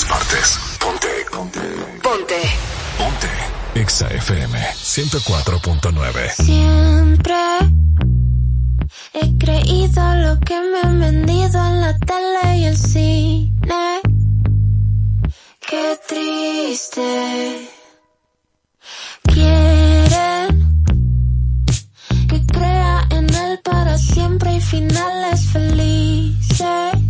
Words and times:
todas 0.00 0.04
partes. 0.04 0.58
Ponte. 0.78 1.08
Ponte. 1.30 1.60
Ponte. 2.02 2.40
Ponte. 2.98 3.28
Exa 3.74 4.08
FM 4.08 4.58
104.9. 4.74 6.30
Siempre 6.34 7.34
he 9.14 9.38
creído 9.38 10.14
lo 10.16 10.40
que 10.40 10.60
me 10.60 10.80
han 10.82 11.00
vendido 11.00 11.66
en 11.66 11.80
la 11.80 11.98
tele 11.98 12.58
y 12.58 12.64
el 12.64 12.76
cine. 12.76 14.00
Qué 15.68 15.98
triste. 16.08 17.68
Quieren 19.22 20.84
que 22.28 22.46
crea 22.46 23.06
en 23.10 23.34
él 23.34 23.60
para 23.62 23.96
siempre 23.98 24.56
y 24.56 24.60
finales 24.60 25.46
felices. 25.52 27.09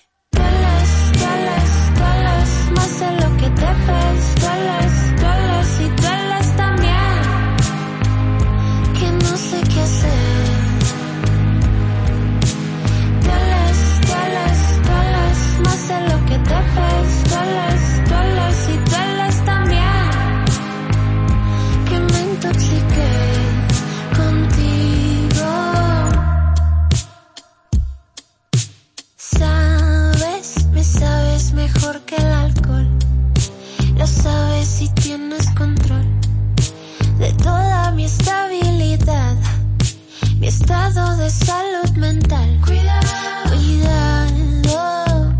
estado 40.71 41.17
de 41.17 41.29
salud 41.29 41.89
mental. 41.97 42.61
Cuidado, 42.63 43.09
cuidado, 43.49 45.33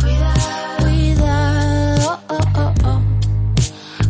cuidado, 0.00 0.76
cuidado, 0.80 2.20
oh, 2.28 2.36
oh, 2.56 2.74
oh. 2.84 3.00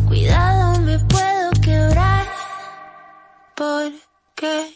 Cuidado, 0.07 0.79
me 0.79 0.97
puedo 0.97 1.51
quebrar 1.61 2.25
porque 3.55 4.73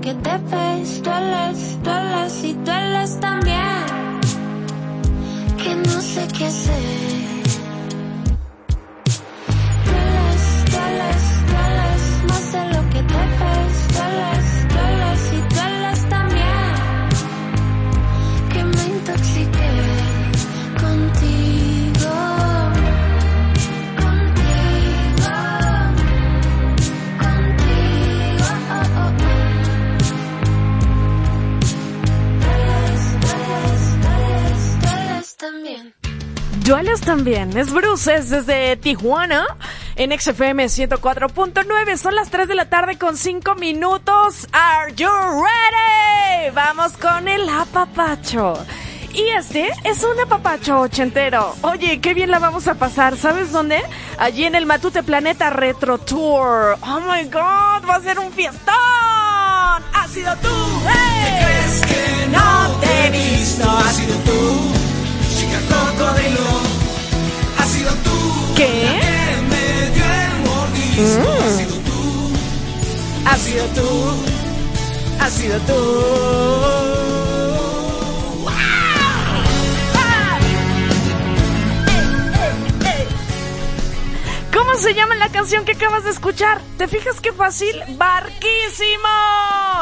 que 0.00 0.14
debes, 0.14 1.02
dueles, 1.02 1.82
dueles 1.82 2.44
y 2.44 2.52
dueles 2.54 3.20
también. 3.20 4.20
Que 5.58 5.74
no 5.74 6.00
sé 6.00 6.26
qué 6.36 6.46
hacer. 6.46 7.21
También. 37.22 37.56
Es 37.56 37.72
Bruce, 37.72 38.12
es 38.12 38.30
desde 38.30 38.76
Tijuana. 38.76 39.46
En 39.94 40.10
XFM 40.10 40.64
104.9 40.64 41.96
son 41.96 42.16
las 42.16 42.30
3 42.30 42.48
de 42.48 42.56
la 42.56 42.68
tarde 42.68 42.98
con 42.98 43.16
5 43.16 43.54
minutos. 43.54 44.48
Are 44.50 44.92
you 44.96 45.06
ready? 45.08 46.50
Vamos 46.52 46.94
con 46.94 47.28
el 47.28 47.48
apapacho. 47.48 48.54
Y 49.14 49.28
este 49.38 49.70
es 49.84 50.02
un 50.02 50.18
apapacho 50.18 50.80
ochentero. 50.80 51.54
Oye, 51.62 52.00
qué 52.00 52.12
bien 52.12 52.32
la 52.32 52.40
vamos 52.40 52.66
a 52.66 52.74
pasar. 52.74 53.16
¿Sabes 53.16 53.52
dónde? 53.52 53.80
Allí 54.18 54.44
en 54.44 54.56
el 54.56 54.66
Matute 54.66 55.04
Planeta 55.04 55.48
Retro 55.50 55.98
Tour. 55.98 56.76
Oh 56.82 57.00
my 57.02 57.22
god, 57.26 57.88
va 57.88 57.96
a 57.96 58.00
ser 58.00 58.18
un 58.18 58.32
fiestón. 58.32 58.74
Ha 58.74 60.08
sido 60.12 60.34
tú. 60.38 60.48
¡Hey! 60.88 61.38
¿Crees 61.44 61.80
que 61.82 62.26
no 62.32 62.80
te 62.80 63.06
he 63.06 63.10
visto? 63.12 63.70
Ha 63.70 63.92
sido 63.92 64.16
tú, 64.24 64.72
chica 65.38 65.60
cocodrilo. 65.68 66.51
Ha 67.62 67.66
sido 67.66 67.92
tú. 67.92 68.10
¿Qué? 68.56 68.66
Que 68.66 69.40
me 69.50 69.90
dio 69.94 70.04
el 70.04 70.34
mordisco. 70.44 71.30
Ha 71.30 71.48
sido 71.48 71.76
tú. 71.86 72.00
Ha 73.24 73.36
sido 73.38 73.64
tú. 73.66 73.88
Ha 75.20 75.30
sido 75.30 75.58
tú. 75.60 75.72
¿Cómo 84.52 84.74
se 84.74 84.94
llama 84.94 85.14
la 85.14 85.28
canción 85.28 85.64
que 85.64 85.72
acabas 85.72 86.02
de 86.02 86.10
escuchar? 86.10 86.60
¿Te 86.78 86.88
fijas 86.88 87.20
qué 87.20 87.32
fácil? 87.32 87.80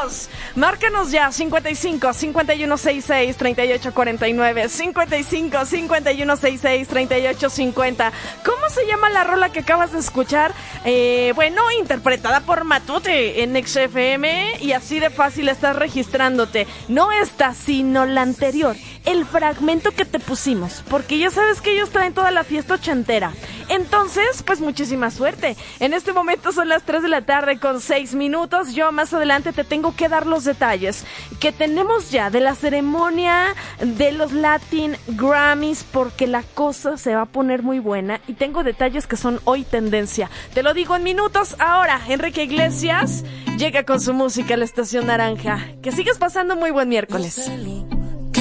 ¡Barquísimos! 0.00 0.29
Márcanos 0.56 1.11
ya 1.11 1.31
55 1.31 2.12
5166 2.12 3.37
3849 3.37 4.69
55 4.69 5.64
5166 5.64 6.88
3850. 6.88 8.12
¿Cómo 8.44 8.69
se 8.69 8.87
llama 8.87 9.11
la 9.11 9.25
rola 9.25 9.52
que 9.52 9.61
acabas 9.61 9.93
de 9.93 9.99
escuchar? 9.99 10.52
Eh, 10.85 11.32
bueno, 11.35 11.62
interpretada 11.79 12.41
por 12.41 12.64
Matute 12.64 13.43
en 13.43 13.55
XFM 13.64 14.58
y 14.61 14.73
así 14.73 15.00
de 15.00 15.11
fácil 15.11 15.49
estás 15.49 15.76
registrándote. 15.76 16.67
No 16.88 17.12
esta, 17.12 17.55
sino 17.55 18.06
la 18.06 18.23
anterior. 18.23 18.76
El 19.05 19.25
fragmento 19.25 19.91
que 19.93 20.05
te 20.05 20.19
pusimos, 20.19 20.82
porque 20.88 21.19
ya 21.19 21.31
sabes 21.31 21.61
que 21.61 21.73
ellos 21.73 21.91
traen 21.91 22.14
toda 22.14 22.31
la 22.31 22.44
fiesta 22.44 22.75
ochentera. 22.75 23.32
Entonces, 23.69 24.43
pues 24.44 24.61
muchísima 24.61 25.11
suerte. 25.11 25.56
En 25.79 25.94
este 25.94 26.12
momento 26.12 26.52
son 26.52 26.69
las 26.69 26.82
3 26.82 27.02
de 27.02 27.08
la 27.08 27.23
tarde 27.23 27.58
con 27.58 27.81
6 27.81 28.14
minutos. 28.14 28.75
Yo 28.75 28.93
más 28.93 29.14
adelante 29.14 29.52
te 29.52 29.64
tengo 29.64 29.94
que 29.94 30.08
dar 30.08 30.26
los 30.26 30.44
detalles 30.44 31.05
que 31.38 31.52
tenemos 31.52 32.11
ya 32.11 32.31
de 32.31 32.41
la 32.41 32.55
ceremonia 32.55 33.55
de 33.81 34.12
los 34.12 34.32
Latin 34.32 34.97
Grammys, 35.08 35.85
porque 35.85 36.26
la 36.26 36.43
cosa 36.43 36.96
se 36.96 37.14
va 37.14 37.23
a 37.23 37.26
poner 37.26 37.62
muy 37.62 37.79
buena 37.79 38.20
y 38.26 38.35
tengo 38.35 38.62
detalles 38.62 39.06
que 39.06 39.17
son 39.17 39.41
hoy 39.44 39.64
tendencia. 39.64 40.31
Te 40.55 40.62
lo 40.62 40.75
digo 40.75 40.96
en 40.96 41.03
minutos. 41.03 41.56
Ahora, 41.58 42.00
Enrique 42.08 42.44
Iglesias 42.44 43.25
llega 43.56 43.85
con 43.85 44.00
su 44.00 44.12
música 44.12 44.55
a 44.55 44.56
la 44.56 44.64
Estación 44.64 45.06
Naranja. 45.06 45.67
Que 45.82 45.93
sigues 45.93 46.19
pasando 46.19 46.56
muy 46.56 46.70
buen 46.70 46.88
miércoles. 46.88 47.50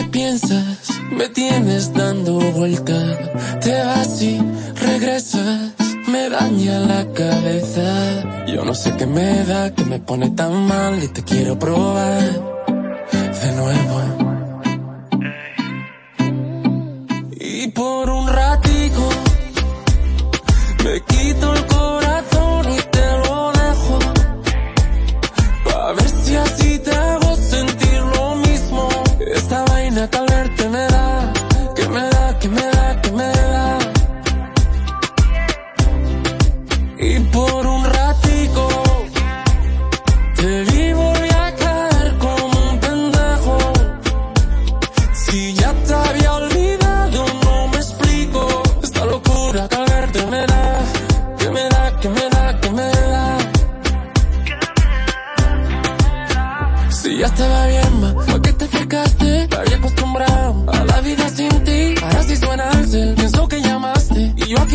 ¿Qué 0.10 0.20
piensas? 0.22 0.90
Me 1.12 1.30
tienes 1.30 1.94
dando 1.94 2.40
vuelta. 2.40 3.00
Te 3.62 3.80
vas 3.86 4.20
y 4.24 4.40
regresas. 4.82 5.74
Me 6.08 6.30
daña 6.32 6.80
la 6.80 7.06
cabeza. 7.14 8.46
Yo 8.48 8.66
no 8.66 8.74
sé 8.74 8.96
qué 8.98 9.06
me 9.06 9.44
da, 9.46 9.72
que 9.76 9.86
me 9.86 10.00
pone 10.00 10.32
tan 10.32 10.66
mal 10.66 11.04
y 11.04 11.10
te 11.10 11.24
quiero 11.24 11.60
probar 11.60 12.24
de 13.42 13.52
nuevo. 13.60 14.02
Y 17.40 17.68
por 17.68 18.10
un 18.10 18.28
ratico 18.30 19.10
me 20.86 21.02
quito 21.02 21.54
el 21.54 21.66
corazón 21.68 22.49
Esta 30.00 30.20
vaina 30.20 30.29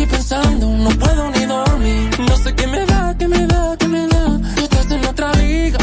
aquí 0.05 0.15
pensando, 0.15 0.67
no 0.67 0.89
puedo 0.89 1.31
ni 1.31 1.45
dormir. 1.45 2.09
No 2.19 2.37
sé 2.37 2.55
qué 2.55 2.67
me 2.67 2.85
da, 2.85 3.15
qué 3.17 3.27
me 3.27 3.45
da, 3.47 3.75
qué 3.77 3.87
me 3.87 4.07
da. 4.07 4.39
Tú 4.55 4.63
estás 4.63 4.91
en 4.91 5.05
otra 5.05 5.31
liga. 5.33 5.79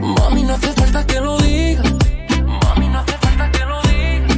Mami, 0.00 0.42
no 0.42 0.54
hace 0.54 0.72
falta 0.72 1.06
que 1.06 1.20
lo 1.20 1.38
diga. 1.38 1.82
Mami, 2.62 2.88
no 2.88 2.98
hace 3.00 3.18
falta 3.18 3.50
que 3.50 3.64
lo 3.64 3.82
diga. 3.82 4.34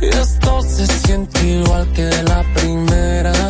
Esto 0.00 0.62
se 0.62 0.86
siente 0.86 1.46
igual 1.46 1.92
que 1.92 2.10
la 2.22 2.42
primera. 2.54 3.49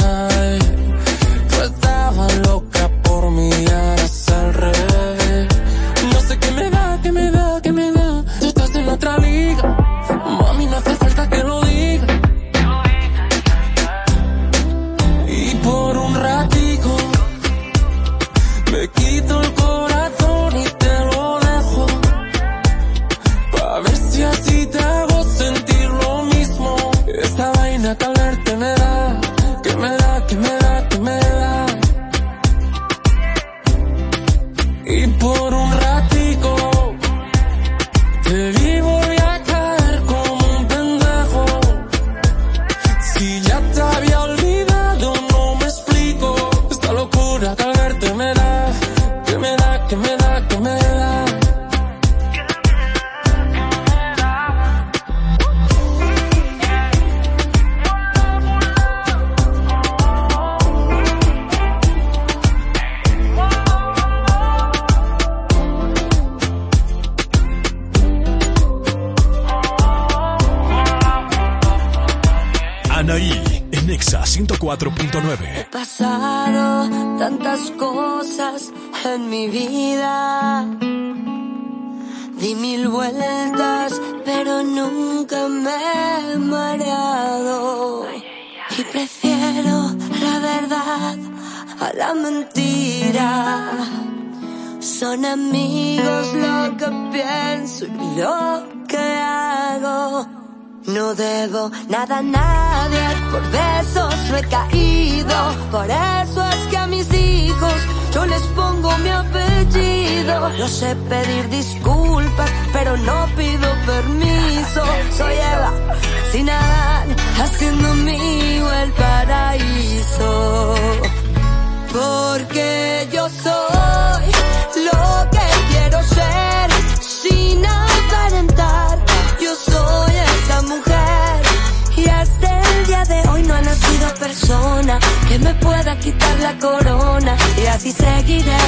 Que 135.30 135.38
me 135.38 135.54
pueda 135.54 135.96
quitar 135.96 136.40
la 136.40 136.58
corona 136.58 137.36
y 137.62 137.66
así 137.66 137.92
seguiré. 137.92 138.58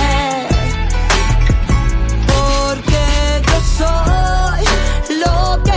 Porque 2.33 3.03
yo 3.49 3.59
soy 3.79 4.65
lo 5.25 5.63
que 5.65 5.72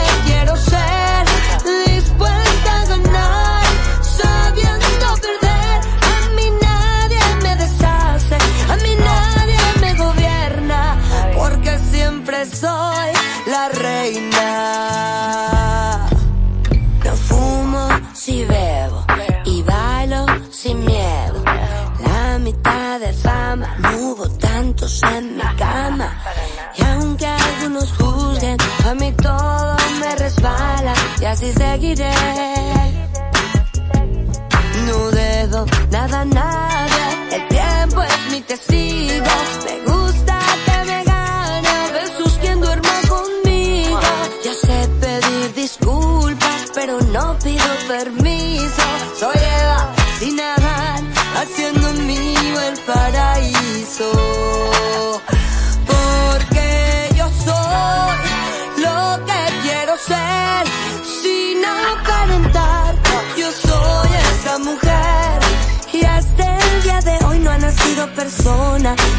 así 31.36 31.52
seguiré. 31.52 32.12
No 34.88 35.12
debo 35.12 35.66
nada 35.92 36.22
a 36.22 36.26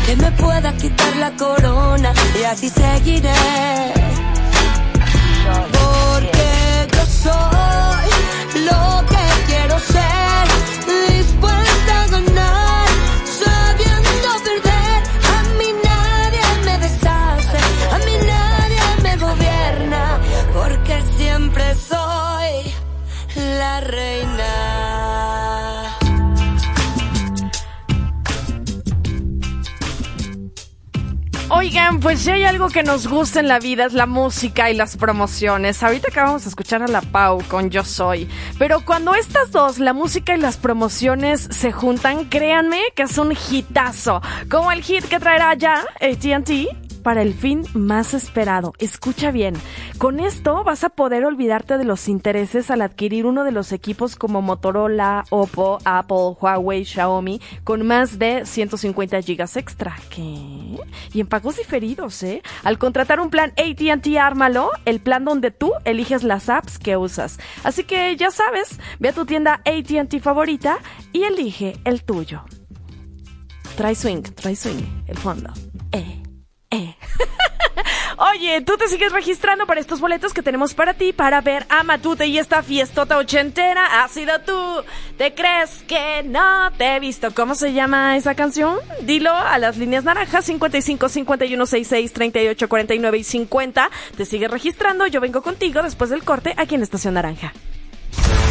que 0.06 0.16
me 0.16 0.30
pueda 0.32 0.72
quitar 0.76 1.16
la 1.16 1.32
corona. 1.32 2.12
Y 2.40 2.44
así 2.44 2.68
seguiré. 2.68 3.95
Pues 32.06 32.20
si 32.20 32.30
hay 32.30 32.44
algo 32.44 32.68
que 32.68 32.84
nos 32.84 33.08
gusta 33.08 33.40
en 33.40 33.48
la 33.48 33.58
vida 33.58 33.84
es 33.84 33.92
la 33.92 34.06
música 34.06 34.70
y 34.70 34.74
las 34.74 34.96
promociones. 34.96 35.82
Ahorita 35.82 36.06
acabamos 36.08 36.44
de 36.44 36.50
escuchar 36.50 36.80
a 36.80 36.86
la 36.86 37.00
Pau 37.00 37.42
con 37.48 37.68
Yo 37.68 37.82
Soy. 37.82 38.28
Pero 38.60 38.84
cuando 38.84 39.16
estas 39.16 39.50
dos, 39.50 39.80
la 39.80 39.92
música 39.92 40.36
y 40.36 40.40
las 40.40 40.56
promociones, 40.56 41.48
se 41.50 41.72
juntan, 41.72 42.26
créanme 42.26 42.80
que 42.94 43.02
es 43.02 43.18
un 43.18 43.32
hitazo. 43.32 44.22
Como 44.48 44.70
el 44.70 44.84
hit 44.84 45.04
que 45.06 45.18
traerá 45.18 45.54
ya 45.54 45.84
ATT 46.00 46.85
para 47.06 47.22
el 47.22 47.34
fin 47.34 47.62
más 47.72 48.14
esperado. 48.14 48.72
Escucha 48.80 49.30
bien, 49.30 49.54
con 49.96 50.18
esto 50.18 50.64
vas 50.64 50.82
a 50.82 50.88
poder 50.88 51.24
olvidarte 51.24 51.78
de 51.78 51.84
los 51.84 52.08
intereses 52.08 52.68
al 52.68 52.82
adquirir 52.82 53.26
uno 53.26 53.44
de 53.44 53.52
los 53.52 53.70
equipos 53.70 54.16
como 54.16 54.42
Motorola, 54.42 55.24
Oppo, 55.30 55.78
Apple, 55.84 56.34
Huawei, 56.40 56.84
Xiaomi, 56.84 57.40
con 57.62 57.86
más 57.86 58.18
de 58.18 58.44
150 58.44 59.22
gigas 59.22 59.56
extra. 59.56 59.96
¿Qué? 60.10 60.80
Y 61.12 61.20
en 61.20 61.28
pagos 61.28 61.58
diferidos, 61.58 62.24
¿eh? 62.24 62.42
Al 62.64 62.76
contratar 62.76 63.20
un 63.20 63.30
plan 63.30 63.52
ATT 63.52 64.08
Ármalo, 64.20 64.72
el 64.84 64.98
plan 64.98 65.24
donde 65.24 65.52
tú 65.52 65.70
eliges 65.84 66.24
las 66.24 66.48
apps 66.48 66.76
que 66.76 66.96
usas. 66.96 67.38
Así 67.62 67.84
que 67.84 68.16
ya 68.16 68.32
sabes, 68.32 68.80
ve 68.98 69.10
a 69.10 69.12
tu 69.12 69.24
tienda 69.26 69.62
ATT 69.64 70.18
favorita 70.20 70.78
y 71.12 71.22
elige 71.22 71.78
el 71.84 72.02
tuyo. 72.02 72.42
Try 73.76 73.94
swing, 73.94 74.22
try 74.22 74.56
swing, 74.56 74.82
el 75.06 75.16
fondo. 75.16 75.52
Eh. 75.92 76.25
Eh. 76.70 76.94
Oye, 78.16 78.62
tú 78.62 78.76
te 78.76 78.88
sigues 78.88 79.12
registrando 79.12 79.66
para 79.66 79.80
estos 79.80 80.00
boletos 80.00 80.32
que 80.32 80.42
tenemos 80.42 80.74
para 80.74 80.94
ti 80.94 81.12
para 81.12 81.40
ver 81.42 81.66
a 81.68 81.82
Matute 81.82 82.26
y 82.26 82.38
esta 82.38 82.62
fiestota 82.62 83.18
ochentera. 83.18 84.02
Ha 84.02 84.08
sido 84.08 84.40
tú. 84.40 84.84
¿Te 85.18 85.34
crees 85.34 85.82
que 85.86 86.22
no 86.24 86.70
te 86.76 86.96
he 86.96 87.00
visto? 87.00 87.34
¿Cómo 87.34 87.54
se 87.54 87.72
llama 87.72 88.16
esa 88.16 88.34
canción? 88.34 88.78
Dilo 89.02 89.34
a 89.34 89.58
las 89.58 89.76
líneas 89.76 90.04
naranjas 90.04 90.46
55 90.46 91.08
51 91.08 91.66
66 91.66 92.12
38 92.12 92.68
49 92.68 93.18
y 93.18 93.24
50. 93.24 93.90
Te 94.16 94.24
sigues 94.24 94.50
registrando. 94.50 95.06
Yo 95.06 95.20
vengo 95.20 95.42
contigo 95.42 95.82
después 95.82 96.10
del 96.10 96.24
corte 96.24 96.54
aquí 96.56 96.74
en 96.74 96.82
Estación 96.82 97.14
Naranja. 97.14 97.52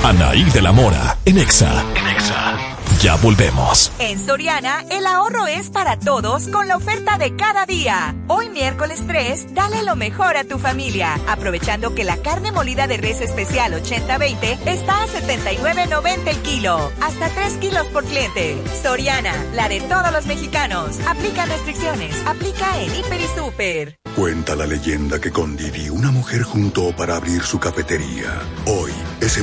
Anaí 0.06 0.44
de 0.52 0.62
la 0.62 0.72
Mora, 0.72 1.18
en 1.26 1.40
Exa. 1.40 1.84
En 1.96 2.08
Exa. 2.10 2.76
Ya 3.02 3.16
volvemos. 3.16 3.92
En 3.98 4.24
Soriana, 4.24 4.86
el 4.92 5.08
ahorro 5.08 5.48
es 5.48 5.72
para 5.72 5.98
todos 5.98 6.48
con 6.48 6.68
la 6.68 6.78
oferta 6.78 7.18
de 7.18 7.36
cada 7.36 7.66
día. 7.66 8.14
Hoy 8.28 8.50
miércoles 8.50 9.04
3, 9.08 9.56
dale 9.56 9.82
lo 9.82 9.96
mejor 9.96 10.38
a 10.38 10.44
tu 10.44 10.60
familia, 10.60 11.20
aprovechando 11.28 11.96
que 11.96 12.04
la 12.04 12.18
carne 12.18 12.52
molida 12.52 12.86
de 12.86 12.98
res 12.98 13.20
especial 13.20 13.74
80-20 13.74 14.60
está 14.68 15.02
a 15.02 15.08
79.90 15.08 16.28
el 16.28 16.38
kilo, 16.44 16.92
hasta 17.02 17.28
3 17.30 17.54
kilos 17.58 17.88
por 17.88 18.06
cliente. 18.06 18.62
Soriana, 18.84 19.34
la 19.56 19.70
de 19.70 19.82
todos 19.82 20.12
los 20.12 20.28
mexicanos. 20.28 21.00
Aplica 21.08 21.46
restricciones, 21.46 22.16
aplica 22.28 22.80
en 22.80 22.96
Hiper 22.96 23.22
y 23.22 23.40
Super. 23.40 24.00
Cuenta 24.16 24.56
la 24.56 24.66
leyenda 24.66 25.20
que 25.20 25.30
con 25.30 25.58
Didi 25.58 25.90
una 25.90 26.10
mujer 26.10 26.44
juntó 26.44 26.96
para 26.96 27.18
abrir 27.18 27.42
su 27.42 27.60
cafetería. 27.60 28.42
Hoy 28.66 28.92
es 29.20 29.38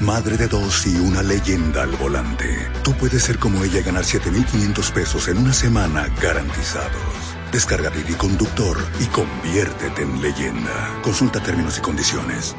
madre 0.00 0.36
de 0.36 0.48
dos 0.48 0.86
y 0.86 0.96
una 0.96 1.22
leyenda 1.22 1.82
al 1.82 1.90
volante. 1.96 2.46
Tú 2.82 2.92
puedes 2.94 3.22
ser 3.22 3.38
como 3.38 3.62
ella 3.62 3.80
y 3.80 3.82
ganar 3.82 4.04
7.500 4.04 4.92
pesos 4.92 5.28
en 5.28 5.38
una 5.38 5.52
semana 5.52 6.08
garantizados. 6.20 7.36
Descarga 7.52 7.90
Didi 7.90 8.14
Conductor 8.14 8.76
y 9.00 9.04
conviértete 9.06 10.02
en 10.02 10.22
leyenda. 10.22 11.00
Consulta 11.02 11.40
términos 11.40 11.78
y 11.78 11.80
condiciones. 11.80 12.56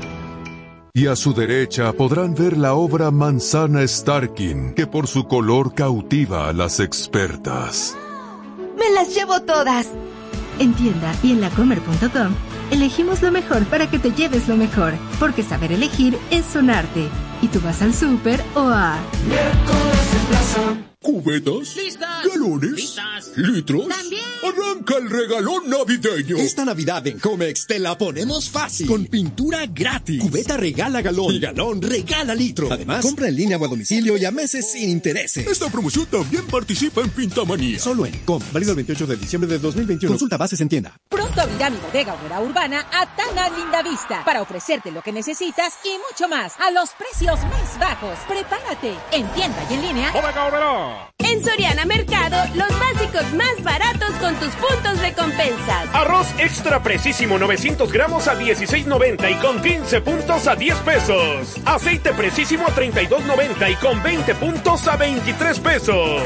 Y 0.94 1.08
a 1.08 1.16
su 1.16 1.34
derecha 1.34 1.94
podrán 1.94 2.36
ver 2.36 2.58
la 2.58 2.74
obra 2.74 3.12
Manzana 3.12 3.88
Starkin, 3.88 4.74
que 4.74 4.88
por 4.88 5.08
su 5.08 5.26
color 5.26 5.74
cautiva 5.74 6.50
a 6.50 6.54
las 6.54 6.80
expertas. 6.80 7.96
Me 8.78 8.90
las 8.94 9.16
llevo 9.16 9.42
todas. 9.42 9.88
En 10.62 10.76
tienda 10.76 11.12
y 11.24 11.32
en 11.32 11.42
lacomer.com 11.42 12.36
elegimos 12.70 13.24
lo 13.24 13.32
mejor 13.32 13.66
para 13.66 13.90
que 13.90 13.98
te 13.98 14.12
lleves 14.12 14.48
lo 14.48 14.56
mejor, 14.58 14.94
porque 15.20 15.42
saber 15.42 15.72
elegir 15.72 16.16
es 16.30 16.56
un 16.56 16.70
arte. 16.70 17.08
Y 17.42 17.48
tú 17.48 17.60
vas 17.62 17.82
al 17.82 17.96
súper 17.96 18.40
o 18.54 18.70
a... 18.70 19.00
¿Cubetas? 21.02 21.76
¿Galones? 22.24 22.96
¿Litros? 23.38 23.88
También. 23.88 24.21
Arranca 24.52 24.98
el 24.98 25.10
regalón 25.10 25.70
navideño. 25.70 26.36
Esta 26.36 26.66
Navidad 26.66 27.06
en 27.08 27.20
Comex 27.20 27.68
te 27.68 27.80
la 27.80 27.98
ponemos 27.98 28.50
fácil. 28.50 28.86
Con 28.86 29.06
pintura 29.06 29.66
gratis. 29.66 30.22
Cubeta 30.22 30.58
regala 30.58 31.02
galón. 31.02 31.34
Y 31.36 31.40
galón 31.40 31.82
regala 31.82 32.36
litro. 32.36 32.68
Además, 32.70 33.02
compra 33.02 33.30
en 33.30 33.36
línea 33.36 33.58
o 33.58 33.64
a 33.64 33.68
domicilio 33.70 34.18
y 34.18 34.26
a 34.26 34.32
meses 34.32 34.74
sin 34.74 34.90
intereses. 34.90 35.48
Esta 35.48 35.70
promoción 35.70 36.06
también 36.08 36.46
participa 36.48 37.02
en 37.02 37.12
Pintamanía. 37.12 37.80
Solo 37.80 38.06
en 38.06 38.18
Com. 38.26 38.42
Válido 38.52 38.72
el 38.72 38.78
28 38.78 39.08
de 39.08 39.16
diciembre 39.16 39.50
de 39.50 39.60
2021. 39.60 40.12
Consulta 40.12 40.36
bases 40.38 40.60
en 40.60 40.68
tienda. 40.68 40.98
Pronto 41.10 41.40
abrirá 41.40 41.70
mi 41.70 41.78
bodega 41.78 42.14
obrera 42.14 42.42
urbana 42.42 42.86
a 42.92 43.16
Tanga 43.16 43.50
Linda 43.58 43.82
Vista 43.84 44.24
para 44.26 44.42
ofrecerte 44.42 44.92
lo 44.92 45.02
que 45.02 45.14
necesitas 45.14 45.76
y 45.86 45.98
mucho 46.10 46.28
más 46.28 46.54
a 46.60 46.72
los 46.72 46.90
precios 46.92 47.40
más 47.44 47.80
bajos. 47.80 48.18
Prepárate 48.28 48.96
en 49.14 49.32
tienda 49.32 49.66
y 49.70 49.74
en 49.76 49.82
línea. 49.82 50.12
Bodega 50.12 50.46
Obrera. 50.46 51.12
En 51.20 51.44
Soriana 51.44 51.86
Mercado, 51.86 52.38
los 52.56 52.70
básicos 52.80 53.34
más 53.34 53.64
baratos 53.64 54.12
con 54.20 54.41
tus 54.42 54.54
puntos 54.56 55.00
recompensas. 55.00 55.88
Arroz 55.94 56.28
extra 56.40 56.82
precisísimo 56.82 57.38
900 57.38 57.92
gramos 57.92 58.28
a 58.28 58.38
16.90 58.38 59.32
y 59.32 59.36
con 59.36 59.62
15 59.62 60.02
puntos 60.02 60.48
a 60.48 60.56
10 60.56 60.78
pesos. 60.80 61.56
Aceite 61.64 62.12
precisísimo 62.14 62.66
a 62.66 62.76
32.90 62.76 63.72
y 63.72 63.76
con 63.76 64.02
20 64.02 64.36
puntos 64.36 64.88
a 64.88 64.98
23 64.98 65.60
pesos. 65.60 66.24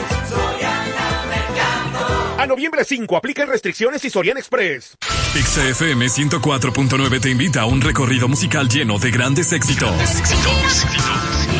A 2.37 2.45
noviembre 2.47 2.85
5 2.85 3.17
aplican 3.17 3.49
restricciones 3.49 4.03
y 4.05 4.09
Sorian 4.09 4.37
Express. 4.37 4.97
XFM 5.33 6.05
104.9 6.05 7.19
te 7.19 7.29
invita 7.29 7.61
a 7.61 7.65
un 7.65 7.81
recorrido 7.81 8.29
musical 8.29 8.69
lleno 8.69 8.97
de 8.97 9.11
grandes 9.11 9.51
éxitos. 9.51 9.91
Por 9.91 11.54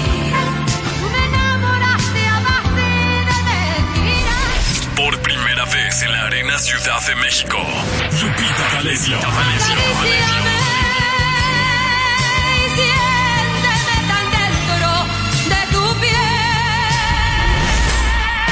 en 6.02 6.12
la 6.12 6.24
Arena 6.24 6.58
Ciudad 6.58 7.00
de 7.08 7.16
México, 7.16 7.58
Lupita 8.22 8.70
D'Alessio. 8.74 9.18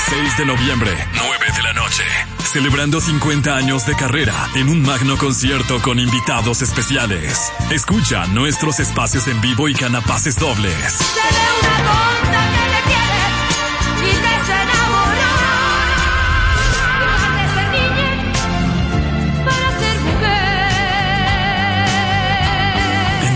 6 0.10 0.38
de 0.38 0.46
noviembre, 0.46 0.92
9 1.16 1.46
de 1.56 1.64
la 1.64 1.74
noche. 1.74 2.04
Celebrando 2.44 3.02
50 3.02 3.56
años 3.56 3.86
de 3.88 3.96
carrera 3.96 4.36
en 4.56 4.70
un 4.70 4.82
magno 4.82 5.18
concierto 5.18 5.82
con 5.82 6.00
invitados 6.00 6.62
especiales. 6.62 7.52
Escucha 7.72 8.28
nuestros 8.28 8.80
espacios 8.80 9.28
en 9.28 9.42
vivo 9.42 9.68
y 9.68 9.74
canapaces 9.74 10.38
dobles. 10.38 11.00
En 12.26 12.73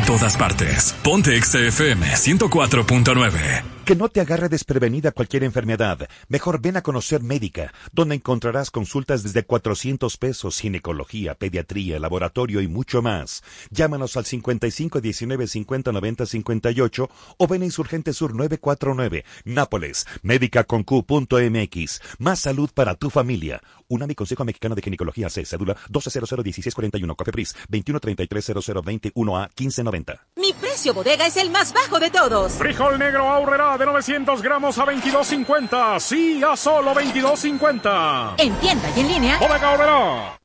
todas 0.08 0.38
partes. 0.38 0.96
Ponte 1.04 1.40
XFM 1.40 2.02
104.9. 2.16 3.76
Que 3.88 3.96
no 3.96 4.10
te 4.10 4.20
agarre 4.20 4.50
desprevenida 4.50 5.13
cualquier 5.13 5.46
enfermedad. 5.46 6.10
Mejor 6.27 6.60
ven 6.60 6.75
a 6.75 6.82
conocer 6.82 7.24
Médica, 7.24 7.74
donde 7.94 8.15
encontrarás 8.15 8.70
consultas 8.70 9.24
desde 9.24 9.46
400 9.46 10.17
pesos, 10.17 10.60
ginecología, 10.60 11.36
pediatría, 11.36 11.98
laboratorio 11.98 12.60
y 12.60 12.67
mucho 12.67 13.01
más. 13.01 13.46
Llámanos 13.70 14.17
al 14.17 14.25
55 14.25 15.00
19 15.00 15.48
50 15.48 15.94
90 15.94 16.25
58 16.25 17.10
o 17.38 17.48
ven 17.48 17.62
a 17.62 17.65
Insurgente 17.65 18.12
Sur 18.12 18.36
949, 18.36 19.24
Nápoles, 19.46 20.06
médica.com.mx. 20.22 22.01
Más 22.20 22.39
salud 22.41 22.70
para 22.74 22.96
tu 22.96 23.10
familia. 23.10 23.62
UNAMI 23.88 24.15
Consejo 24.15 24.44
Mexicano 24.44 24.75
de 24.75 24.82
Ginecología 24.82 25.29
C, 25.29 25.46
cédula 25.46 25.77
12001641, 25.89 27.15
Cofepris 27.15 27.56
21330021A 27.70 29.48
1590. 29.58 30.27
Mi 30.36 30.51
precio 30.51 30.94
bodega 30.94 31.25
es 31.25 31.38
el 31.38 31.50
más 31.51 31.72
bajo 31.72 32.01
de 32.01 32.10
todos. 32.10 32.51
Frijol 32.51 33.00
negro 33.00 33.29
ahorrará 33.29 33.76
de 33.77 33.86
900 33.86 34.41
gramos 34.41 34.77
a 34.77 34.86
22.50. 34.86 36.00
Sí, 36.00 36.41
a 36.43 36.55
solo 36.55 36.93
22.50. 36.93 38.36
En 38.38 38.53
tienda 38.55 38.89
y 38.96 39.00
en 39.00 39.07
línea. 39.07 39.38
Bodega 39.39 39.69
ahorrará. 39.69 40.39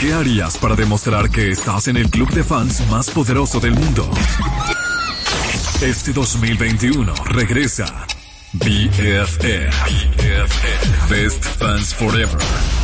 ¿Qué 0.00 0.12
harías 0.12 0.58
para 0.58 0.74
demostrar 0.74 1.30
que 1.30 1.52
estás 1.52 1.86
en 1.88 1.96
el 1.96 2.10
club 2.10 2.28
de 2.30 2.42
fans 2.42 2.84
más 2.90 3.08
poderoso 3.10 3.60
del 3.60 3.74
mundo? 3.74 4.10
Este 5.80 6.12
2021 6.12 7.14
regresa 7.26 7.86
BFF. 8.52 9.38
BFF. 9.38 11.10
Best 11.10 11.44
Fans 11.44 11.94
Forever. 11.94 12.81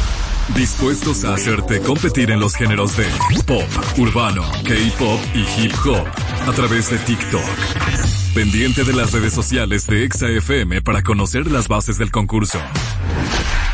Dispuestos 0.55 1.25
a 1.25 1.35
hacerte 1.35 1.81
competir 1.81 2.31
en 2.31 2.40
los 2.40 2.55
géneros 2.57 2.97
de 2.97 3.07
pop, 3.47 3.62
urbano, 3.99 4.43
K-pop 4.64 5.21
y 5.35 5.40
hip 5.61 5.73
hop 5.85 6.07
a 6.49 6.52
través 6.52 6.90
de 6.90 6.99
TikTok. 6.99 7.45
Pendiente 8.35 8.85
de 8.85 8.93
las 8.93 9.12
redes 9.12 9.33
sociales 9.33 9.87
de 9.87 10.05
ExaFM 10.05 10.82
para 10.82 11.02
conocer 11.02 11.50
las 11.50 11.69
bases 11.69 11.99
del 11.99 12.11
concurso. 12.11 12.58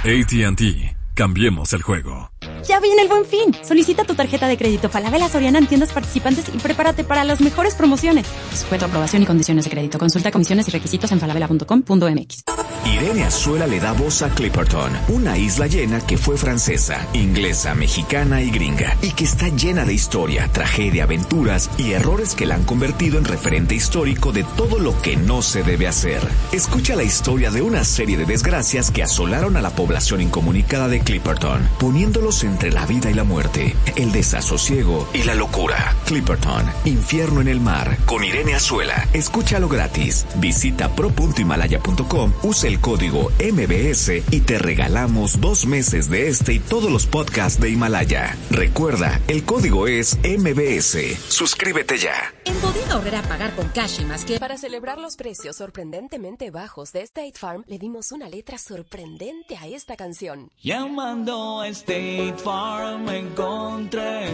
ATT. 0.05 0.94
Cambiemos 1.15 1.73
el 1.73 1.83
juego. 1.83 2.33
Ya 2.67 2.81
viene 2.81 3.03
el 3.03 3.09
buen 3.09 3.25
fin. 3.25 3.55
Solicita 3.63 4.03
tu 4.05 4.15
tarjeta 4.15 4.49
de 4.49 4.57
crédito 4.57 4.89
Falabella 4.89 5.29
Soriana 5.29 5.59
en 5.59 5.67
tiendas 5.67 5.93
participantes 5.93 6.47
y 6.53 6.59
prepárate 6.59 7.05
para 7.05 7.23
las 7.23 7.41
mejores 7.41 7.75
promociones. 7.75 8.27
Sujeto 8.53 8.87
a 8.87 8.89
aprobación 8.89 9.23
y 9.23 9.27
condiciones 9.27 9.65
de 9.65 9.71
crédito. 9.71 9.99
Consulta 9.99 10.33
comisiones 10.33 10.67
y 10.67 10.73
requisitos 10.73 11.13
en 11.13 11.21
falabella.com.mx. 11.21 12.45
Irene 12.87 13.25
Azuela 13.25 13.67
le 13.67 13.81
da 13.81 13.93
voz 13.93 14.23
a 14.23 14.29
Clipperton, 14.31 14.93
una 15.09 15.39
isla 15.39 15.67
llena 15.67 16.01
que 16.01 16.19
fue 16.19 16.37
francesa, 16.37 17.07
inglesa, 17.15 17.75
mexicana 17.75 18.43
y 18.43 18.51
gringa, 18.51 18.97
y 19.01 19.13
que 19.13 19.25
está 19.25 19.49
llena 19.49 19.85
de 19.85 19.95
historia, 19.95 20.49
tragedia, 20.53 21.05
aventuras 21.05 21.71
y 21.79 21.93
errores 21.93 22.35
que 22.35 22.47
la 22.47 22.57
han 22.57 22.65
convertido 22.65 23.19
en 23.19 23.25
referente 23.25 23.75
histórico 23.75 24.33
de 24.33 24.45
todo 24.57 24.79
lo 24.79 25.01
que 25.01 25.17
no 25.17 25.41
se 25.41 25.63
debe 25.63 25.89
hacer. 25.89 26.23
Escucha 26.53 26.95
la 26.95 27.05
historia 27.05 27.51
de 27.51 27.63
una 27.63 27.85
serie 27.85 28.19
de 28.19 28.27
desgracias 28.27 28.91
que 28.91 29.03
asolaron 29.03 29.57
a 29.57 29.63
la 29.63 29.71
población 29.71 30.21
incomunicada 30.21 30.89
de 30.89 31.01
Clipperton, 31.05 31.69
poniéndolos 31.79 32.45
entre 32.45 32.73
la 32.73 32.87
vida 32.87 33.11
y 33.11 33.15
la 33.15 33.25
muerte, 33.25 33.77
el 33.97 34.13
desasosiego 34.13 35.09
y 35.13 35.23
la 35.25 35.35
locura. 35.35 35.95
Clipperton, 36.07 36.71
Infierno 36.85 37.41
en 37.41 37.49
el 37.49 37.61
Mar, 37.61 37.97
con 38.07 38.25
Irene 38.25 38.55
Azuela. 38.55 39.09
Escúchalo 39.13 39.69
gratis. 39.69 40.27
Visita 40.37 40.95
pro.himalaya.com, 40.95 42.33
usa 42.43 42.69
el 42.69 42.81
código 42.81 43.31
MBS 43.39 44.23
y 44.31 44.41
te 44.41 44.59
regalamos 44.59 45.41
dos 45.41 45.67
meses 45.67 46.09
de 46.11 46.29
este 46.29 46.55
y 46.55 46.59
todos 46.59 46.91
los 46.91 47.07
podcasts 47.07 47.61
de 47.61 47.71
Himalaya. 47.71 48.37
Recuerda, 48.51 49.21
el 49.29 49.45
código 49.45 49.87
es 49.87 50.19
MBS. 50.19 51.19
Suscríbete 51.29 51.99
ya. 51.99 52.35
En 52.45 52.61
Bodega 52.61 52.97
Horrera 52.97 53.23
pagar 53.23 53.55
con 53.55 53.69
cash 53.69 54.01
y 54.01 54.05
más 54.05 54.25
que... 54.25 54.39
Para 54.39 54.57
celebrar 54.57 54.99
los 54.99 55.17
precios 55.17 55.57
sorprendentemente 55.57 56.51
bajos 56.51 56.93
de 56.93 57.03
State 57.03 57.35
Farm, 57.35 57.65
le 57.67 57.79
dimos 57.79 58.13
una 58.13 58.29
letra 58.29 58.59
sorprendente 58.59 59.57
a 59.57 59.67
esta 59.67 59.97
canción. 59.97 60.51
Llamando 60.95 61.61
a 61.61 61.67
State 61.71 62.37
Farm 62.37 63.09
encontré 63.09 64.29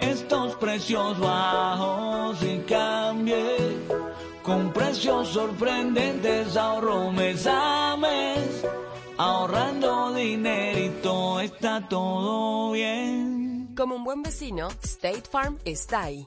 estos 0.00 0.54
precios 0.56 1.18
bajos 1.20 2.42
y 2.42 2.56
cambié. 2.60 3.58
Con 4.42 4.72
precios 4.72 5.28
sorprendentes 5.28 6.56
ahorro 6.56 7.12
mes 7.12 7.46
a 7.46 7.98
mes. 7.98 8.64
Ahorrando 9.18 10.14
dinerito 10.14 11.38
está 11.40 11.86
todo 11.86 12.72
bien. 12.72 13.74
Como 13.76 13.96
un 13.96 14.04
buen 14.04 14.22
vecino, 14.22 14.68
State 14.82 15.24
Farm 15.30 15.58
está 15.66 16.04
ahí. 16.04 16.26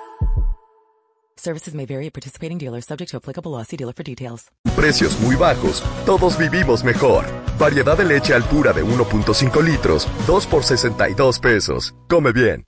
Services 1.41 1.73
may 1.73 1.87
vary 1.87 2.05
at 2.05 2.13
participating 2.13 2.59
dealers 2.59 2.85
subject 2.85 3.09
to 3.11 3.17
applicable 3.17 3.51
law. 3.51 3.63
See 3.63 3.75
dealer 3.75 3.93
for 3.93 4.03
details. 4.03 4.51
Precios 4.75 5.19
muy 5.21 5.35
bajos, 5.35 5.81
todos 6.05 6.37
vivimos 6.37 6.83
mejor. 6.83 7.25
Variedad 7.57 7.97
de 7.97 8.05
leche 8.05 8.35
Alpura 8.35 8.73
de 8.73 8.83
1.5 8.83 9.63
litros, 9.63 10.07
2 10.27 10.45
por 10.45 10.63
62 10.63 11.39
pesos. 11.39 11.95
Come 12.07 12.31
bien. 12.31 12.67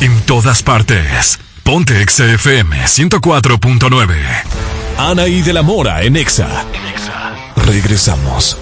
En 0.00 0.20
todas 0.22 0.62
partes. 0.62 1.38
Ponte 1.62 2.02
XFM 2.08 2.84
104.9. 2.86 4.75
Ana 4.98 5.26
y 5.28 5.42
de 5.42 5.52
la 5.52 5.62
Mora 5.62 6.02
en 6.02 6.16
Exa. 6.16 6.64
Regresamos. 7.54 8.56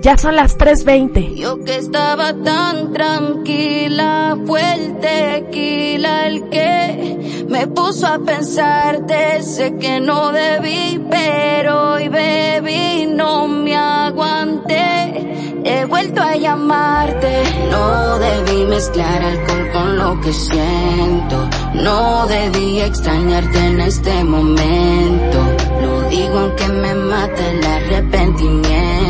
Ya 0.00 0.16
son 0.16 0.36
las 0.36 0.56
3.20. 0.56 1.34
Yo 1.34 1.64
que 1.64 1.76
estaba 1.76 2.32
tan 2.32 2.92
tranquila, 2.92 4.36
fue 4.46 4.74
el 4.74 5.00
tequila 5.00 6.28
el 6.28 6.48
que 6.48 7.46
me 7.48 7.66
puso 7.66 8.06
a 8.06 8.18
pensarte. 8.18 9.42
Sé 9.42 9.76
que 9.76 9.98
no 9.98 10.30
debí, 10.30 11.04
pero 11.10 11.94
hoy 11.94 12.08
bebí, 12.08 13.06
no 13.06 13.48
me 13.48 13.74
aguanté. 13.74 15.62
He 15.64 15.84
vuelto 15.86 16.22
a 16.22 16.36
llamarte. 16.36 17.42
No 17.72 18.18
debí 18.20 18.64
mezclar 18.66 19.22
alcohol 19.22 19.70
con 19.72 19.98
lo 19.98 20.20
que 20.20 20.32
siento. 20.32 21.55
No 21.82 22.26
debí 22.26 22.80
extrañarte 22.80 23.58
en 23.58 23.80
este 23.80 24.24
momento. 24.24 25.38
Lo 25.80 26.08
digo 26.08 26.38
aunque 26.38 26.68
me 26.68 26.94
mate 26.94 27.50
el 27.50 27.64
arrepentimiento 27.64 29.06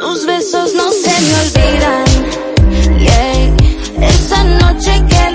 tus 0.00 0.26
besos 0.26 0.74
no 0.74 0.90
se 0.92 1.10
me 1.20 1.34
olvidan. 1.42 2.04
Yeah. 2.98 4.08
Esa 4.08 4.44
noche 4.44 5.04
que 5.08 5.29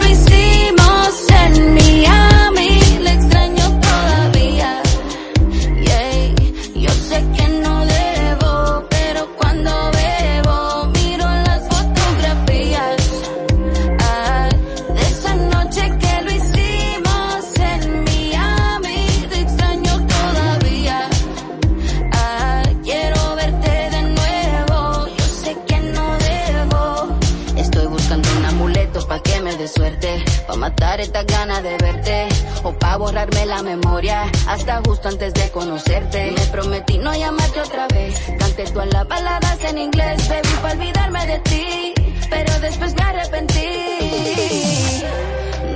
estas 31.06 31.26
ganas 31.28 31.62
de 31.62 31.78
verte, 31.78 32.28
o 32.64 32.74
pa' 32.74 32.98
borrarme 32.98 33.46
la 33.46 33.62
memoria, 33.62 34.24
hasta 34.48 34.82
justo 34.86 35.08
antes 35.08 35.34
de 35.34 35.50
conocerte. 35.52 36.34
Me 36.38 36.46
prometí 36.48 36.98
no 36.98 37.14
llamarte 37.14 37.62
otra 37.62 37.88
vez, 37.88 38.20
canté 38.40 38.64
todas 38.66 38.92
las 38.92 39.06
palabras 39.06 39.58
en 39.70 39.78
inglés, 39.78 40.28
baby, 40.28 40.50
pa' 40.62 40.72
olvidarme 40.72 41.28
de 41.28 41.40
ti, 41.40 41.94
pero 42.30 42.60
después 42.60 42.96
me 42.96 43.04
arrepentí. 43.04 43.70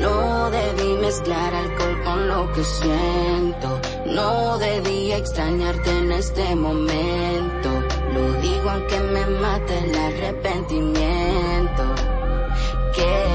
No 0.01 0.49
debí 0.49 0.93
mezclar 1.05 1.53
alcohol 1.53 2.01
con 2.03 2.27
lo 2.27 2.51
que 2.53 2.63
siento. 2.63 3.81
No 4.05 4.57
debí 4.57 5.11
extrañarte 5.11 5.89
en 5.91 6.11
este 6.11 6.55
momento. 6.55 7.69
Lo 8.13 8.33
digo 8.41 8.69
aunque 8.69 8.99
me 8.99 9.25
mate 9.43 9.77
el 9.77 9.95
arrepentimiento. 9.95 11.83
Que 12.95 13.28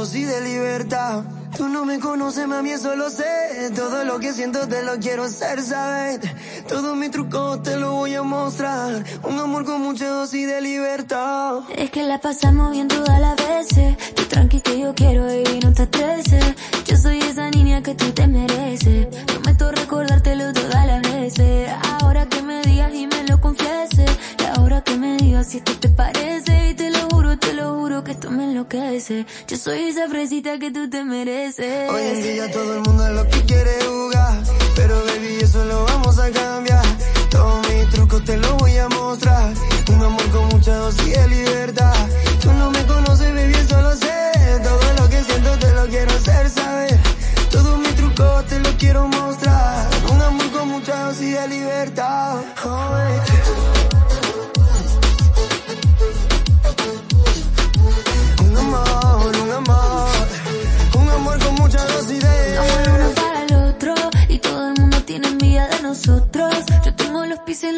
dosis 0.00 0.26
de 0.26 0.40
libertad. 0.40 1.24
Tú 1.58 1.68
no 1.68 1.84
me 1.84 1.98
conoces, 1.98 2.48
mami, 2.48 2.70
eso 2.70 2.96
lo 2.96 3.10
sé. 3.10 3.70
Todo 3.76 4.02
lo 4.04 4.18
que 4.18 4.32
siento 4.32 4.66
te 4.66 4.82
lo 4.82 4.98
quiero 4.98 5.24
hacer 5.24 5.60
saber. 5.60 6.20
Todos 6.66 6.96
mis 6.96 7.10
trucos 7.10 7.62
te 7.62 7.76
los 7.76 7.90
voy 7.90 8.14
a 8.14 8.22
mostrar. 8.22 9.04
Un 9.24 9.38
amor 9.38 9.66
con 9.66 9.82
mucha 9.82 10.08
dosis 10.08 10.46
de 10.46 10.62
libertad. 10.62 11.60
Es 11.76 11.90
que 11.90 12.02
la 12.02 12.18
pasamos 12.18 12.72
bien 12.72 12.88
todas 12.88 13.20
las 13.20 13.36
veces. 13.36 13.98
Tú 14.14 14.22
tranqui 14.24 14.62
que 14.62 14.80
yo 14.80 14.94
quiero 14.94 15.30
y 15.30 15.60
no 15.62 15.70
te 15.74 15.82
estreses. 15.82 16.46
Yo 16.86 16.96
soy 16.96 17.18
esa 17.18 17.50
niña 17.50 17.82
que 17.82 17.94
tú 17.94 18.10
te 18.12 18.26
mereces. 18.26 19.06
Prometo 19.26 19.70
recordártelo 19.70 20.50
todas 20.54 20.86
las 20.86 21.02
veces. 21.02 21.70
Ahora 22.00 22.26
que 22.26 22.40
me 22.40 22.62
digas 22.62 22.94
y 22.94 23.06
me 23.06 23.24
lo 23.28 23.38
confieses. 23.38 24.10
Y 24.38 24.58
ahora 24.58 24.82
que 24.82 24.96
me 24.96 25.18
digas 25.18 25.48
si 25.48 25.58
esto 25.58 25.76
te 25.78 25.90
parece. 25.90 26.70
Y 26.70 26.74
te 26.74 26.89
lo 26.89 26.89
juro, 27.74 28.04
que 28.04 28.12
esto 28.12 28.30
me 28.30 28.44
enloquece. 28.44 29.26
Yo 29.46 29.56
soy 29.56 29.88
esa 29.88 30.08
fresita 30.08 30.58
que 30.58 30.70
tú 30.70 30.88
te 30.88 31.04
mereces. 31.04 31.90
Hoy 31.90 32.02
en 32.02 32.22
día 32.22 32.50
todo 32.50 32.74
el 32.74 32.80
mundo 32.82 33.06
es 33.06 33.14
lo 33.14 33.28
que 33.28 33.42
quiere 33.44 33.72
jugar, 33.84 34.42
pero 34.76 35.04
baby 35.06 35.38
eso 35.42 35.64
lo 35.64 35.84
vamos 35.84 36.18
a 36.18 36.30
cambiar. 36.30 36.84
Todos 37.30 37.68
mis 37.68 37.88
trucos 37.90 38.24
te 38.24 38.36
los 38.36 38.56
voy 38.58 38.76
a 38.76 38.88
mostrar, 38.88 39.52
un 39.88 40.02
amor 40.02 40.30
con 40.30 40.48
mucha 40.48 40.74
dosis 40.76 41.16
de 41.16 41.28
libertad. 41.28 41.89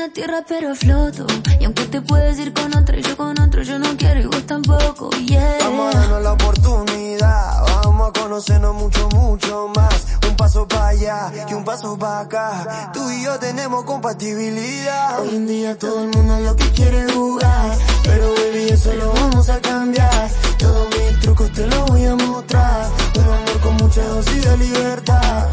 Tierra 0.08 0.44
pero 0.46 0.74
floto. 0.74 1.26
Y 1.60 1.64
aunque 1.64 1.84
te 1.86 2.00
puedes 2.00 2.38
ir 2.38 2.52
con 2.52 2.74
otro 2.76 2.98
y 2.98 3.02
yo 3.02 3.16
con 3.16 3.38
otro, 3.40 3.62
yo 3.62 3.78
no 3.78 3.96
quiero 3.96 4.20
y 4.20 4.26
vos 4.26 4.46
tampoco, 4.46 5.10
yeah. 5.10 5.58
Vamos 5.60 5.94
a 5.94 5.98
darnos 5.98 6.22
la 6.22 6.32
oportunidad, 6.32 7.62
vamos 7.84 8.08
a 8.08 8.20
conocernos 8.20 8.74
mucho, 8.74 9.08
mucho 9.10 9.68
más. 9.74 10.06
Un 10.28 10.36
paso 10.36 10.66
para 10.66 10.88
allá 10.88 11.32
y 11.48 11.54
un 11.54 11.64
paso 11.64 11.96
para 11.98 12.20
acá. 12.20 12.90
Tú 12.92 13.10
y 13.10 13.22
yo 13.22 13.38
tenemos 13.38 13.84
compatibilidad. 13.84 15.20
Hoy 15.20 15.36
en 15.36 15.46
día 15.46 15.78
todo 15.78 16.02
el 16.02 16.08
mundo 16.08 16.38
lo 16.40 16.56
que 16.56 16.70
quiere 16.70 17.12
jugar, 17.12 17.76
pero 18.02 18.32
baby 18.34 18.70
eso 18.70 18.92
lo 18.94 19.12
vamos 19.12 19.48
a 19.48 19.60
cambiar. 19.60 20.30
Todos 20.58 20.88
mis 20.96 21.20
trucos 21.20 21.52
te 21.52 21.66
los 21.66 21.86
voy 21.86 22.04
a 22.06 22.16
mostrar. 22.16 22.88
Un 23.16 23.24
amor 23.24 23.60
con 23.62 23.74
mucha 23.76 24.02
dosis 24.04 24.44
de 24.44 24.56
libertad. 24.56 25.51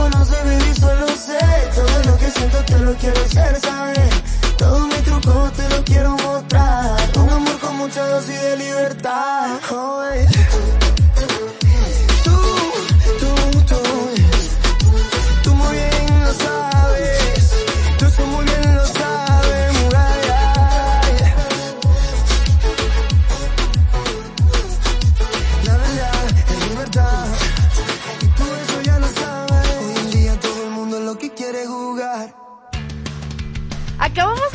Conoces, 0.00 0.44
baby, 0.44 0.74
solo 0.80 1.06
sé. 1.08 1.38
Todo 1.74 2.10
lo 2.10 2.16
que 2.16 2.30
siento 2.30 2.64
te 2.64 2.78
lo 2.78 2.94
quiero 2.94 3.20
hacer 3.20 3.60
saber. 3.60 4.08
Todos 4.56 4.86
mis 4.86 5.02
trucos 5.02 5.52
te 5.52 5.68
los 5.68 5.80
quiero 5.80 6.16
mostrar. 6.16 6.96
Un 7.16 7.28
amor 7.28 7.58
con 7.60 7.76
mucha 7.76 8.06
dosis 8.08 8.40
de 8.40 8.56
libertad. 8.56 9.60
Oh, 9.70 10.02
eh. 10.10 10.26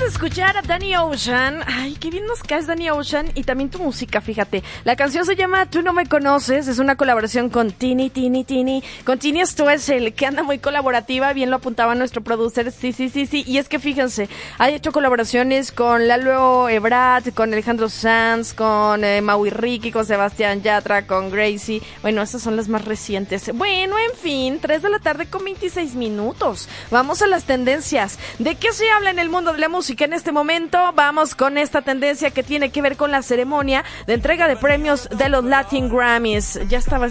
Acabamos 0.06 0.30
de 0.30 0.35
escuchar 0.36 0.58
a 0.58 0.62
Danny 0.64 0.98
Ocean. 0.98 1.62
Ay, 1.66 1.96
qué 1.98 2.10
bien 2.10 2.26
nos 2.26 2.44
caes, 2.44 2.68
Danny 2.68 2.90
Ocean. 2.90 3.32
Y 3.36 3.44
también 3.44 3.70
tu 3.70 3.80
música, 3.80 4.20
fíjate. 4.20 4.64
La 4.84 4.98
canción 4.98 5.26
se 5.26 5.38
llama 5.38 5.70
Tú 5.70 5.82
no 5.82 5.94
me 5.94 6.08
conoces. 6.08 6.68
Es 6.68 6.78
una 6.80 6.98
colaboración 6.98 7.50
con 7.50 7.72
Tini, 7.72 8.10
Tini, 8.10 8.44
Tini. 8.44 8.84
Con 9.06 9.18
Tini 9.18 9.40
el 9.40 10.14
que 10.14 10.26
anda 10.26 10.44
muy 10.44 10.60
colaborativa. 10.60 11.32
Bien 11.32 11.50
lo 11.50 11.56
apuntaba 11.56 11.96
nuestro 11.96 12.22
producer. 12.22 12.74
Sí, 12.74 12.92
sí, 12.92 13.08
sí, 13.08 13.28
sí. 13.28 13.46
Y 13.48 13.60
es 13.60 13.70
que 13.70 13.80
fíjense, 13.80 14.28
ha 14.58 14.70
hecho 14.70 14.92
colaboraciones 14.92 15.72
con 15.72 16.06
Lalo 16.10 16.68
Ebrard, 16.68 17.34
con 17.34 17.54
Alejandro 17.54 17.88
Sanz, 17.88 18.54
con 18.54 19.06
eh, 19.06 19.22
Maui 19.22 19.52
Ricky, 19.52 19.94
con 19.94 20.06
Sebastián 20.06 20.62
Yatra, 20.62 21.08
con 21.08 21.32
Gracie. 21.32 21.82
Bueno, 22.02 22.22
esas 22.22 22.42
son 22.42 22.58
las 22.58 22.68
más 22.68 22.84
recientes. 22.84 23.50
Bueno, 23.54 23.96
en 23.98 24.18
fin, 24.18 24.60
3 24.60 24.82
de 24.82 24.90
la 24.90 25.00
tarde 25.00 25.28
con 25.28 25.46
26 25.46 25.96
minutos. 25.96 26.68
Vamos 26.92 27.22
a 27.22 27.28
las 27.28 27.46
tendencias. 27.46 28.20
¿De 28.38 28.56
qué 28.56 28.74
se 28.74 28.92
habla 28.92 29.12
en 29.12 29.20
el 29.20 29.30
mundo 29.30 29.54
de 29.54 29.60
la 29.60 29.70
música 29.70 30.04
en 30.04 30.12
este 30.12 30.25
momento. 30.32 30.78
Vamos 30.94 31.36
con 31.36 31.58
esta 31.58 31.82
tendencia 31.82 32.32
que 32.32 32.44
tiene 32.44 32.72
que 32.72 32.82
ver 32.82 32.98
con 32.98 33.12
la 33.12 33.22
ceremonia 33.22 33.84
de 34.08 34.14
entrega 34.14 34.48
de 34.48 34.56
premios 34.56 35.10
de 35.10 35.30
los 35.30 35.44
Latin 35.44 35.90
Grammys. 35.90 36.60
Ya 36.68 36.78
estaba, 36.78 37.08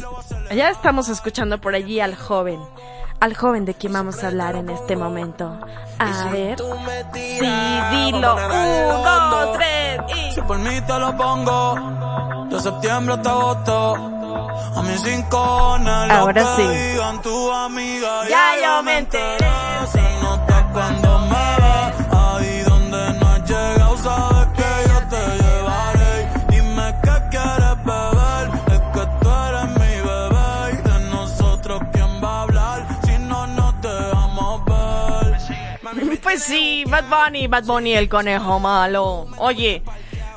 ya 0.55 0.71
estamos 0.71 1.09
escuchando 1.09 1.61
por 1.61 1.75
allí 1.75 2.01
al 2.01 2.15
joven. 2.15 2.61
Al 3.21 3.35
joven 3.35 3.65
de 3.65 3.75
quien 3.75 3.93
vamos 3.93 4.23
a 4.23 4.29
hablar 4.29 4.57
en 4.57 4.69
este 4.69 4.97
momento. 4.97 5.59
A 5.99 6.31
ver. 6.31 6.59
Sí, 7.13 7.47
dilo. 7.91 8.35
Un, 8.35 9.31
dos, 9.31 9.53
tres 9.57 10.01
y. 10.15 10.35
Si 10.35 10.43
por 10.43 10.59
mí 10.59 10.81
te 10.87 10.99
lo 10.99 11.17
pongo. 11.17 12.47
De 12.51 12.61
septiembre 12.61 13.15
hasta 13.15 13.31
agosto. 13.31 13.95
A 14.77 14.83
mis 14.83 15.01
cinco 15.01 15.39
Ahora 15.39 16.57
sí. 16.57 16.63
Ya 18.29 18.55
yo 18.63 18.83
me 18.83 18.99
enteré. 18.99 19.51
Se 19.93 20.23
nota 20.23 20.71
cuando 20.73 21.04
Pues 36.35 36.47
sí, 36.47 36.83
Bad 36.89 37.05
Bunny, 37.09 37.47
Bad 37.47 37.63
Bunny, 37.63 37.95
el 37.95 38.09
conejo 38.09 38.59
malo. 38.59 39.29
Oye, 39.39 39.85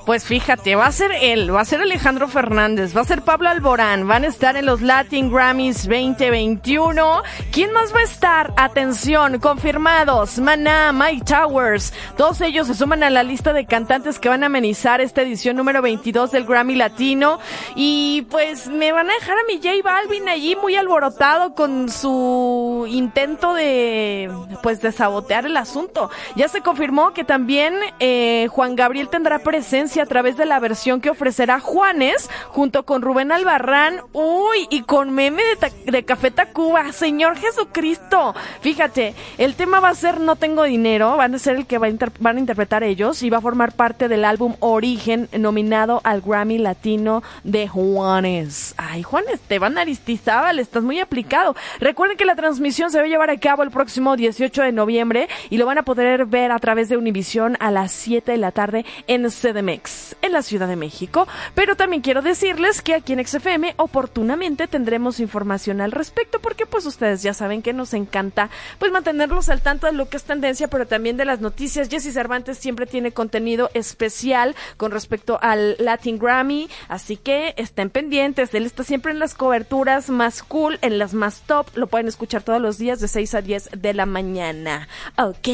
pues 0.08 0.24
fíjate, 0.24 0.78
va 0.78 0.86
a 0.86 0.92
ser 0.94 1.12
él, 1.22 1.54
va 1.54 1.60
a 1.60 1.66
ser 1.66 1.82
Alejandro 1.82 2.30
Fernández, 2.30 2.96
va 2.96 3.02
a 3.02 3.04
ser 3.04 3.24
Pablo 3.24 3.50
Alborán, 3.50 4.08
van 4.08 4.24
a 4.24 4.28
estar 4.28 4.56
en 4.56 4.66
los 4.66 4.82
Latin 4.82 5.30
Grammys 5.30 5.86
2021. 5.86 7.24
¿Quién 7.52 7.74
más 7.74 7.94
va 7.94 8.00
a 8.00 8.04
estar? 8.04 8.54
Atención, 8.56 9.38
confirmados, 9.40 10.40
Maná, 10.40 10.94
Mike 10.94 11.26
Towers, 11.26 11.94
todos 12.16 12.40
ellos 12.40 12.68
se 12.68 12.74
suman 12.74 13.04
a 13.04 13.10
la 13.10 13.24
lista 13.24 13.52
de 13.52 13.66
cantantes 13.66 14.18
que 14.18 14.30
van 14.30 14.44
a 14.44 14.46
amenizar 14.46 15.02
esta 15.02 15.24
edición 15.24 15.58
número 15.58 15.82
22 15.82 16.32
del 16.32 16.46
Grammy 16.46 16.76
Latino. 16.76 17.40
Y 17.76 18.26
pues 18.30 18.70
me 18.70 18.94
van 18.94 19.10
a 19.10 19.14
dejar 19.14 19.38
a 19.38 19.44
mi 19.46 19.58
J 19.58 19.84
Balvin 19.84 20.30
allí 20.30 20.56
muy 20.56 20.78
alborotado 20.78 21.54
con 21.54 21.90
su 21.90 22.86
intento 22.88 23.54
de, 23.54 24.32
pues 24.64 24.80
de 24.80 24.94
sabotear 24.94 25.46
el 25.46 25.58
asunto. 25.58 26.10
Ya 26.38 26.48
se 26.48 26.62
confirmó 26.62 27.12
que 27.12 27.26
también 27.26 27.76
eh, 28.00 28.48
Juan 28.52 28.78
Gabriel 28.78 29.10
tendrá 29.10 29.40
presencia 29.40 29.97
a 30.00 30.06
través 30.06 30.38
de 30.38 30.46
la 30.46 30.60
versión 30.60 31.02
que 31.02 31.10
ofrecerá 31.10 31.60
Juanes 31.60 32.30
junto 32.50 32.84
con 32.84 33.02
Rubén 33.02 33.32
Albarrán, 33.32 34.02
uy, 34.14 34.68
y 34.70 34.82
con 34.84 35.12
meme 35.12 35.44
de, 35.60 35.92
de 35.92 36.06
Café 36.06 36.32
Tacuba, 36.32 36.92
Señor 36.92 37.38
Jesucristo. 37.38 38.36
Fíjate, 38.62 39.16
el 39.38 39.56
tema 39.56 39.80
va 39.80 39.90
a 39.90 39.96
ser 39.96 40.20
No 40.20 40.36
tengo 40.36 40.64
dinero, 40.64 41.18
van 41.18 41.36
a 41.36 41.40
ser 41.40 41.56
el 41.56 41.66
que 41.66 41.78
van 41.78 42.38
a 42.38 42.40
interpretar 42.40 42.84
ellos 42.84 43.24
y 43.24 43.30
va 43.30 43.38
a 43.38 43.42
formar 43.42 43.74
parte 43.74 44.08
del 44.08 44.26
álbum 44.26 44.56
Origen 44.60 45.30
nominado 45.38 46.02
al 46.04 46.22
Grammy 46.22 46.58
Latino 46.58 47.24
de 47.44 47.68
Juanes. 47.68 48.74
Ay, 48.78 49.04
Juanes, 49.04 49.40
te 49.42 49.60
van 49.60 49.78
Aristizábal, 49.78 50.60
estás 50.60 50.84
muy 50.84 51.00
aplicado. 51.00 51.56
Recuerden 51.80 52.18
que 52.18 52.26
la 52.26 52.36
transmisión 52.36 52.92
se 52.92 53.00
va 53.00 53.06
a 53.06 53.08
llevar 53.08 53.30
a 53.30 53.40
cabo 53.40 53.64
el 53.64 53.72
próximo 53.72 54.16
18 54.16 54.64
de 54.64 54.72
noviembre 54.72 55.30
y 55.50 55.58
lo 55.58 55.66
van 55.66 55.78
a 55.78 55.84
poder 55.84 56.26
ver 56.26 56.52
a 56.52 56.60
través 56.60 56.90
de 56.90 56.98
Univisión 56.98 57.58
a 57.60 57.72
las 57.72 57.92
7 57.92 58.32
de 58.32 58.38
la 58.38 58.52
tarde 58.52 58.86
en 59.08 59.28
CDMX 59.30 59.87
en 60.22 60.32
la 60.32 60.42
Ciudad 60.42 60.68
de 60.68 60.76
México, 60.76 61.28
pero 61.56 61.76
también 61.76 62.02
quiero 62.02 62.22
decirles 62.22 62.82
que 62.82 62.96
aquí 62.96 63.14
en 63.14 63.26
XFM 63.26 63.76
oportunamente 63.78 64.68
tendremos 64.68 65.20
información 65.20 65.82
al 65.82 65.92
respecto 65.92 66.40
porque 66.40 66.66
pues 66.66 66.86
ustedes 66.86 67.22
ya 67.22 67.34
saben 67.34 67.62
que 67.62 67.74
nos 67.74 67.94
encanta 67.94 68.50
pues 68.80 68.92
mantenerlos 68.92 69.50
al 69.50 69.62
tanto 69.62 69.88
de 69.88 69.94
lo 69.94 70.10
que 70.10 70.18
es 70.18 70.24
tendencia, 70.24 70.68
pero 70.68 70.88
también 70.88 71.18
de 71.18 71.26
las 71.26 71.42
noticias. 71.42 71.90
Jesse 71.90 72.14
Cervantes 72.14 72.58
siempre 72.58 72.86
tiene 72.86 73.12
contenido 73.12 73.70
especial 73.74 74.56
con 74.78 74.92
respecto 74.92 75.40
al 75.42 75.76
Latin 75.80 76.18
Grammy, 76.18 76.70
así 76.88 77.18
que 77.18 77.54
estén 77.58 77.90
pendientes, 77.90 78.54
él 78.54 78.66
está 78.66 78.84
siempre 78.84 79.12
en 79.12 79.20
las 79.20 79.34
coberturas 79.34 80.10
más 80.10 80.44
cool, 80.44 80.80
en 80.82 80.98
las 80.98 81.14
más 81.14 81.42
top, 81.42 81.68
lo 81.76 81.88
pueden 81.88 82.08
escuchar 82.08 82.44
todos 82.44 82.62
los 82.62 82.78
días 82.78 83.00
de 83.00 83.08
6 83.08 83.34
a 83.36 83.42
10 83.42 83.70
de 83.78 83.94
la 83.94 84.06
mañana. 84.06 84.88
Ok, 85.18 85.48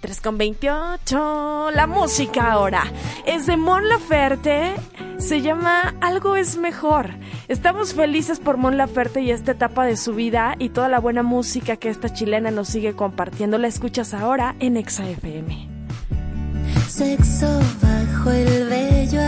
3 0.00 0.20
con 0.20 0.38
28, 0.38 1.70
la 1.72 1.86
música 1.86 2.52
ahora 2.52 2.84
es 3.26 3.47
de 3.48 3.56
Mon 3.56 3.88
Laferte 3.88 4.74
se 5.16 5.40
llama 5.40 5.94
Algo 6.02 6.36
es 6.36 6.58
mejor. 6.58 7.08
Estamos 7.48 7.94
felices 7.94 8.40
por 8.40 8.58
Mon 8.58 8.76
Laferte 8.76 9.22
y 9.22 9.30
esta 9.30 9.52
etapa 9.52 9.86
de 9.86 9.96
su 9.96 10.14
vida 10.14 10.54
y 10.58 10.68
toda 10.68 10.90
la 10.90 11.00
buena 11.00 11.22
música 11.22 11.78
que 11.78 11.88
esta 11.88 12.12
chilena 12.12 12.50
nos 12.50 12.68
sigue 12.68 12.92
compartiendo. 12.92 13.56
La 13.56 13.66
escuchas 13.66 14.12
ahora 14.12 14.54
en 14.60 14.76
Exa 14.76 15.08
FM. 15.08 15.66
Sexo 16.88 17.58
bajo 17.80 18.30
el 18.32 18.68
bello 18.68 19.20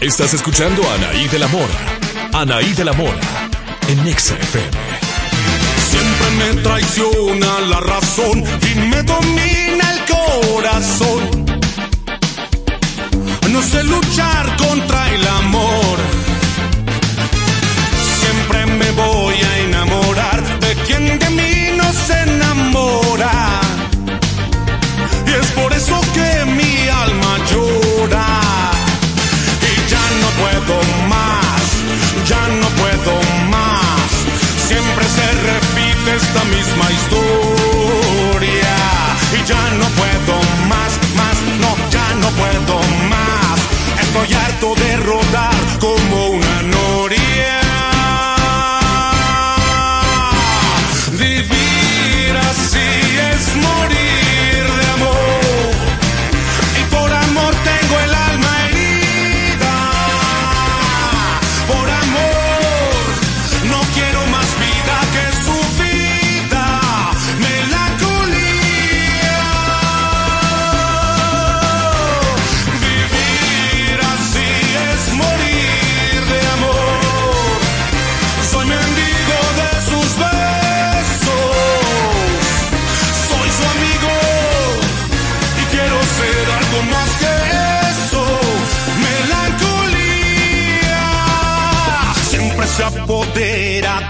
Estás 0.00 0.32
escuchando 0.32 0.88
a 0.88 0.94
Anaí 0.94 1.26
de 1.26 1.40
la 1.40 1.48
Mora. 1.48 1.74
Anaí 2.32 2.72
de 2.72 2.84
la 2.84 2.92
Mora. 2.92 3.20
En 3.88 4.04
Nexa 4.04 4.34
FM. 4.34 4.70
Siempre 5.90 6.30
me 6.38 6.62
traiciona 6.62 7.60
la 7.68 7.80
razón 7.80 8.44
y 8.62 8.78
me 8.78 9.02
domina 9.02 9.92
el 9.92 10.00
corazón. 10.14 11.46
No 13.50 13.60
sé 13.60 13.82
luchar 13.82 14.56
contra 14.56 15.12
el 15.12 15.26
amor. 15.26 15.98
Siempre 18.20 18.66
me 18.66 18.90
voy 18.92 19.34
a 19.34 19.58
enamorar 19.58 20.60
de 20.60 20.74
quien 20.86 21.18
de 21.18 21.30
mí 21.30 21.76
no 21.76 21.92
se 21.92 22.20
enamora. 22.22 23.60
Y 25.26 25.30
es 25.30 25.46
por 25.60 25.72
eso 25.72 26.00
que 26.14 26.37
puedo 30.68 30.82
más, 31.08 31.84
ya 32.26 32.48
no 32.48 32.68
puedo 32.80 33.20
más. 33.48 34.10
Siempre 34.66 35.04
se 35.04 35.32
repite 35.32 36.16
esta 36.16 36.44
misma 36.44 36.92
historia. 36.92 37.57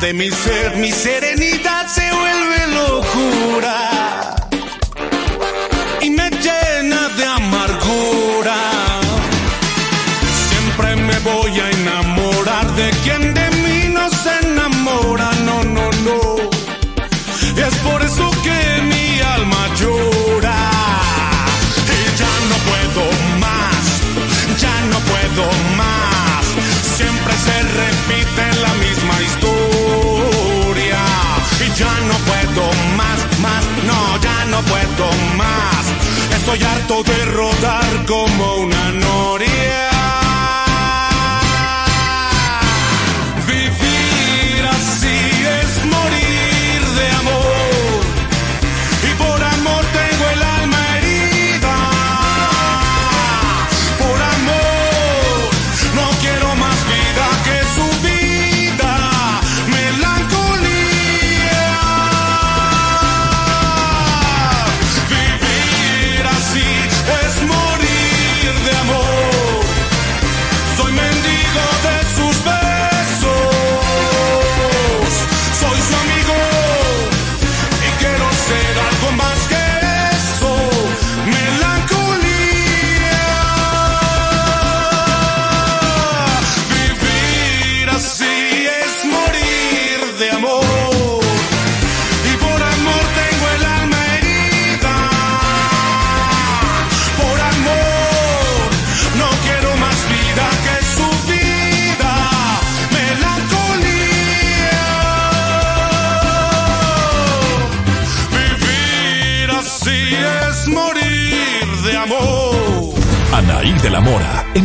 De 0.00 0.12
mi 0.12 0.30
ser. 0.30 0.76
Mi 0.76 0.92
serenidad 0.92 1.86
se 1.86 2.10
vuelve 2.12 2.66
locura 2.68 3.97
Rodar 36.88 38.06
como 38.06 38.56
una 38.56 38.92
noria. 38.92 39.07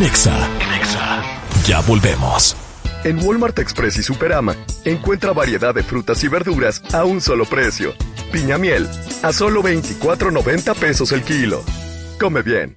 Mora. 0.04 0.50
En 0.60 0.74
Exa. 0.74 1.22
Ya 1.66 1.80
volvemos. 1.80 2.54
En 3.04 3.24
Walmart 3.24 3.58
Express 3.58 3.96
y 3.96 4.02
Superama, 4.02 4.54
encuentra 4.84 5.32
variedad 5.32 5.74
de 5.74 5.82
frutas 5.82 6.22
y 6.24 6.28
verduras 6.28 6.82
a 6.92 7.04
un 7.04 7.22
solo 7.22 7.46
precio. 7.46 7.94
Piña 8.30 8.58
miel, 8.58 8.86
a 9.22 9.32
solo 9.32 9.62
24.90 9.62 10.74
pesos 10.74 11.10
el 11.12 11.22
kilo. 11.22 11.62
Come 12.20 12.42
bien. 12.42 12.76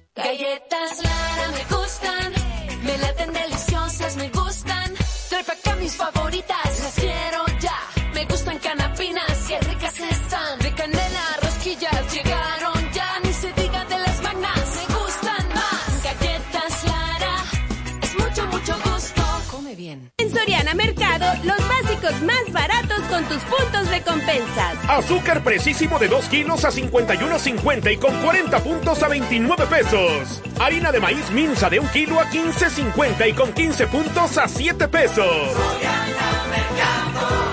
Más 22.22 22.52
baratos 22.52 23.00
con 23.10 23.24
tus 23.24 23.42
puntos 23.44 23.88
recompensas. 23.88 24.76
Azúcar 24.88 25.42
precisísimo 25.42 25.98
de 25.98 26.08
2 26.08 26.24
kilos 26.26 26.64
a 26.64 26.70
51.50 26.70 27.92
y 27.92 27.96
con 27.96 28.14
40 28.22 28.58
puntos 28.60 29.02
a 29.02 29.08
29 29.08 29.66
pesos. 29.66 30.42
Harina 30.58 30.92
de 30.92 31.00
maíz 31.00 31.30
minza 31.30 31.68
de 31.70 31.80
1 31.80 31.90
kilo 31.92 32.20
a 32.20 32.30
15.50 32.30 33.28
y 33.28 33.32
con 33.32 33.52
15 33.52 33.86
puntos 33.86 34.38
a 34.38 34.48
7 34.48 34.88
pesos. 34.88 35.26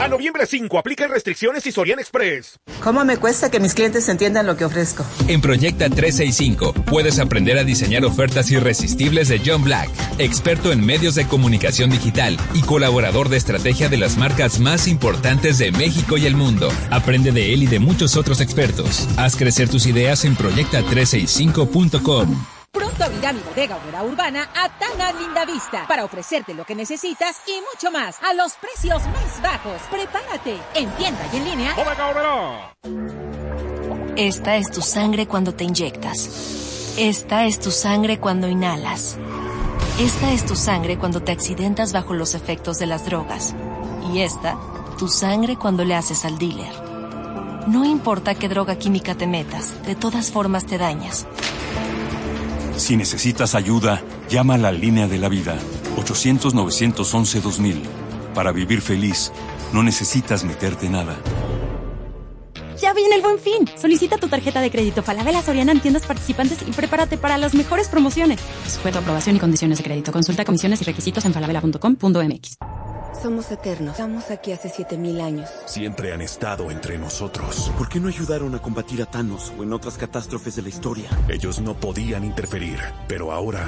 A 0.02 0.10
noviembre 0.10 0.46
5 0.46 0.78
aplican 0.78 1.10
restricciones 1.10 1.66
y 1.66 1.72
Sorian 1.72 2.00
Express. 2.00 2.60
¿Cómo 2.84 3.06
me 3.06 3.16
cuesta 3.18 3.50
que 3.50 3.62
mis 3.62 3.74
clientes 3.74 4.10
entiendan 4.10 4.46
lo 4.46 4.58
que 4.58 4.66
ofrezco? 4.66 5.06
En 5.28 5.42
Proyecta 5.42 5.90
365 5.90 6.74
puedes 6.86 7.18
aprender 7.18 7.58
a 7.58 7.64
diseñar 7.64 8.04
ofertas 8.04 8.52
irresistibles 8.52 9.30
de 9.30 9.42
John 9.44 9.64
Black, 9.64 9.90
experto 10.18 10.74
en 10.74 10.86
medios 10.86 11.16
de 11.16 11.26
comunicación 11.26 11.90
digital 11.90 12.38
y 12.54 12.62
colaborador 12.62 13.30
de 13.30 13.38
estrategia 13.38 13.88
de 13.88 13.98
las 13.98 14.18
marcas 14.18 14.60
más 14.60 14.88
importantes 14.88 15.58
de 15.58 15.72
México 15.72 16.18
y 16.18 16.26
el 16.26 16.36
mundo. 16.36 16.70
Aprende 16.92 17.32
de 17.32 17.54
él 17.54 17.64
y 17.64 17.68
de 17.68 17.80
muchos 17.80 18.18
otros 18.18 18.42
expertos. 18.42 19.08
Haz 19.18 19.38
crecer 19.38 19.70
tus 19.70 19.86
ideas 19.86 20.26
en 20.26 20.36
proyecta365.com. 20.36 22.55
Pronto 22.76 23.06
abrirá 23.06 23.32
mi 23.32 23.40
bodega 23.40 23.78
obrera 23.78 24.04
urbana 24.04 24.50
a 24.54 24.68
Tana 24.68 25.14
Linda 25.14 25.46
Vista 25.46 25.86
para 25.88 26.04
ofrecerte 26.04 26.54
lo 26.54 26.66
que 26.66 26.76
necesitas 26.76 27.38
y 27.48 27.54
mucho 27.74 27.90
más 27.90 28.18
a 28.22 28.34
los 28.34 28.56
precios 28.56 29.02
más 29.08 29.42
bajos. 29.42 29.82
Prepárate 29.90 30.58
en 30.74 30.92
tienda 30.92 31.22
y 31.32 31.38
en 31.38 31.46
línea. 31.46 31.76
Esta 34.18 34.58
es 34.58 34.72
tu 34.72 34.82
sangre 34.82 35.26
cuando 35.26 35.54
te 35.56 35.64
inyectas. 35.64 36.96
Esta 36.98 37.46
es 37.46 37.62
tu 37.62 37.72
sangre 37.72 38.20
cuando 38.20 38.50
inhalas. 38.50 39.18
Esta 39.98 40.34
es 40.34 40.46
tu 40.46 40.58
sangre 40.58 40.98
cuando 40.98 41.22
te 41.22 41.32
accidentas 41.32 41.94
bajo 41.94 42.14
los 42.14 42.36
efectos 42.36 42.78
de 42.78 42.88
las 42.88 43.06
drogas. 43.06 43.56
Y 44.14 44.20
esta, 44.20 44.58
tu 45.00 45.08
sangre 45.08 45.56
cuando 45.56 45.86
le 45.86 45.96
haces 45.96 46.26
al 46.26 46.38
dealer. 46.38 46.74
No 47.68 47.86
importa 47.86 48.36
qué 48.36 48.50
droga 48.50 48.76
química 48.76 49.16
te 49.16 49.28
metas, 49.28 49.82
de 49.86 49.96
todas 49.96 50.30
formas 50.30 50.66
te 50.66 50.78
dañas. 50.78 51.26
Si 52.78 52.98
necesitas 52.98 53.56
ayuda, 53.56 54.02
llama 54.30 54.56
a 54.56 54.58
la 54.58 54.72
línea 54.72 55.08
de 55.08 55.18
la 55.18 55.30
vida 55.30 55.58
800-911-2000. 55.98 57.82
Para 58.34 58.52
vivir 58.52 58.82
feliz, 58.82 59.32
no 59.72 59.82
necesitas 59.82 60.44
meterte 60.44 60.90
nada. 60.90 61.16
Ya 62.82 62.94
viene 62.94 63.16
el 63.16 63.22
buen 63.22 63.40
fin. 63.40 63.70
Solicita 63.78 64.18
tu 64.18 64.28
tarjeta 64.28 64.60
de 64.60 64.70
crédito 64.70 65.02
Falabella 65.02 65.42
Soriana 65.42 65.72
en 65.72 65.80
tiendas 65.80 66.06
participantes 66.06 66.60
y 66.68 66.72
prepárate 66.72 67.18
para 67.18 67.38
las 67.38 67.54
mejores 67.54 67.88
promociones. 67.88 68.42
Sujeto 68.68 69.00
a 69.00 69.02
aprobación 69.02 69.38
y 69.38 69.40
condiciones 69.40 69.78
de 69.78 69.84
crédito. 69.84 70.12
Consulta 70.12 70.44
comisiones 70.44 70.82
y 70.82 70.84
requisitos 70.84 71.24
en 71.26 71.34
falabella.com.mx. 71.34 72.58
Somos 73.22 73.52
eternos. 73.52 73.92
Estamos 73.92 74.30
aquí 74.30 74.52
hace 74.52 74.70
7000 74.70 75.22
años. 75.22 75.50
Siempre 75.66 76.14
han 76.14 76.22
estado 76.22 76.70
entre 76.70 76.98
nosotros. 76.98 77.72
¿Por 77.78 77.90
qué 77.90 78.00
no 78.00 78.08
ayudaron 78.08 78.54
a 78.56 78.60
combatir 78.60 79.02
a 79.02 79.06
Thanos 79.06 79.54
o 79.58 79.64
en 79.64 79.74
otras 79.74 79.98
catástrofes 79.98 80.56
de 80.56 80.62
la 80.62 80.70
historia? 80.70 81.10
Ellos 81.28 81.60
no 81.60 81.74
podían 81.74 82.24
interferir, 82.24 82.80
pero 83.08 83.32
ahora 83.32 83.66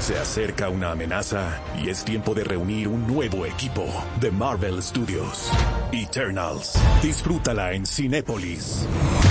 se 0.00 0.18
acerca 0.18 0.68
una 0.68 0.92
amenaza 0.92 1.60
y 1.82 1.88
es 1.88 2.04
tiempo 2.04 2.34
de 2.34 2.44
reunir 2.44 2.88
un 2.88 3.06
nuevo 3.06 3.46
equipo 3.46 3.86
de 4.20 4.30
Marvel 4.30 4.82
Studios. 4.82 5.50
Eternals. 5.92 6.74
Disfrútala 7.02 7.72
en 7.72 7.86
Cinépolis. 7.86 8.86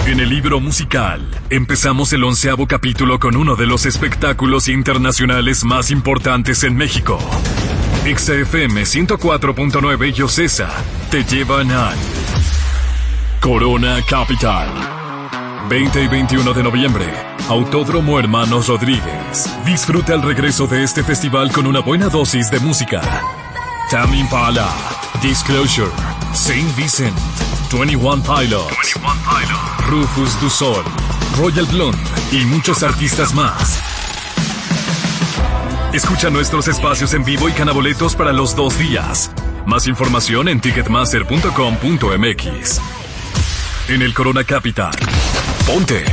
En 0.05 0.19
el 0.19 0.29
libro 0.29 0.59
musical, 0.59 1.21
empezamos 1.49 2.11
el 2.13 2.23
onceavo 2.23 2.67
capítulo 2.67 3.19
con 3.19 3.35
uno 3.35 3.55
de 3.55 3.65
los 3.65 3.85
espectáculos 3.85 4.67
internacionales 4.67 5.63
más 5.63 5.91
importantes 5.91 6.63
en 6.63 6.75
México. 6.75 7.17
XFM 8.05 8.85
104.9 9.55 10.09
y 10.09 11.09
te 11.09 11.23
llevan 11.23 11.71
al 11.71 11.95
Corona 13.39 13.99
Capital. 14.09 14.67
20 15.69 16.03
y 16.03 16.07
21 16.07 16.53
de 16.53 16.63
noviembre, 16.63 17.05
Autódromo 17.49 18.19
Hermanos 18.19 18.67
Rodríguez. 18.67 19.49
Disfruta 19.65 20.15
el 20.15 20.23
regreso 20.23 20.65
de 20.67 20.83
este 20.83 21.03
festival 21.03 21.51
con 21.51 21.67
una 21.67 21.79
buena 21.79 22.09
dosis 22.09 22.49
de 22.49 22.59
música. 22.59 23.01
Tammy 23.91 24.21
Impala, 24.21 24.69
Disclosure, 25.21 25.91
Saint 26.33 26.75
Vincent, 26.75 27.17
21 27.71 28.23
Pilots, 28.23 28.99
Rufus 29.87 30.39
Du 30.41 30.49
Sol, 30.49 30.83
Royal 31.37 31.65
Blonde 31.65 31.97
y 32.31 32.45
muchos 32.45 32.81
artistas 32.81 33.33
más. 33.33 33.79
Escucha 35.93 36.31
nuestros 36.31 36.67
espacios 36.67 37.13
en 37.13 37.23
vivo 37.23 37.47
y 37.47 37.51
canaboletos 37.51 38.15
para 38.15 38.33
los 38.33 38.55
dos 38.55 38.79
días. 38.79 39.29
Más 39.65 39.87
información 39.87 40.49
en 40.49 40.59
ticketmaster.com.mx. 40.59 42.81
En 43.89 44.01
el 44.01 44.13
Corona 44.13 44.43
Capital. 44.43 44.93
Ponte. 45.65 46.03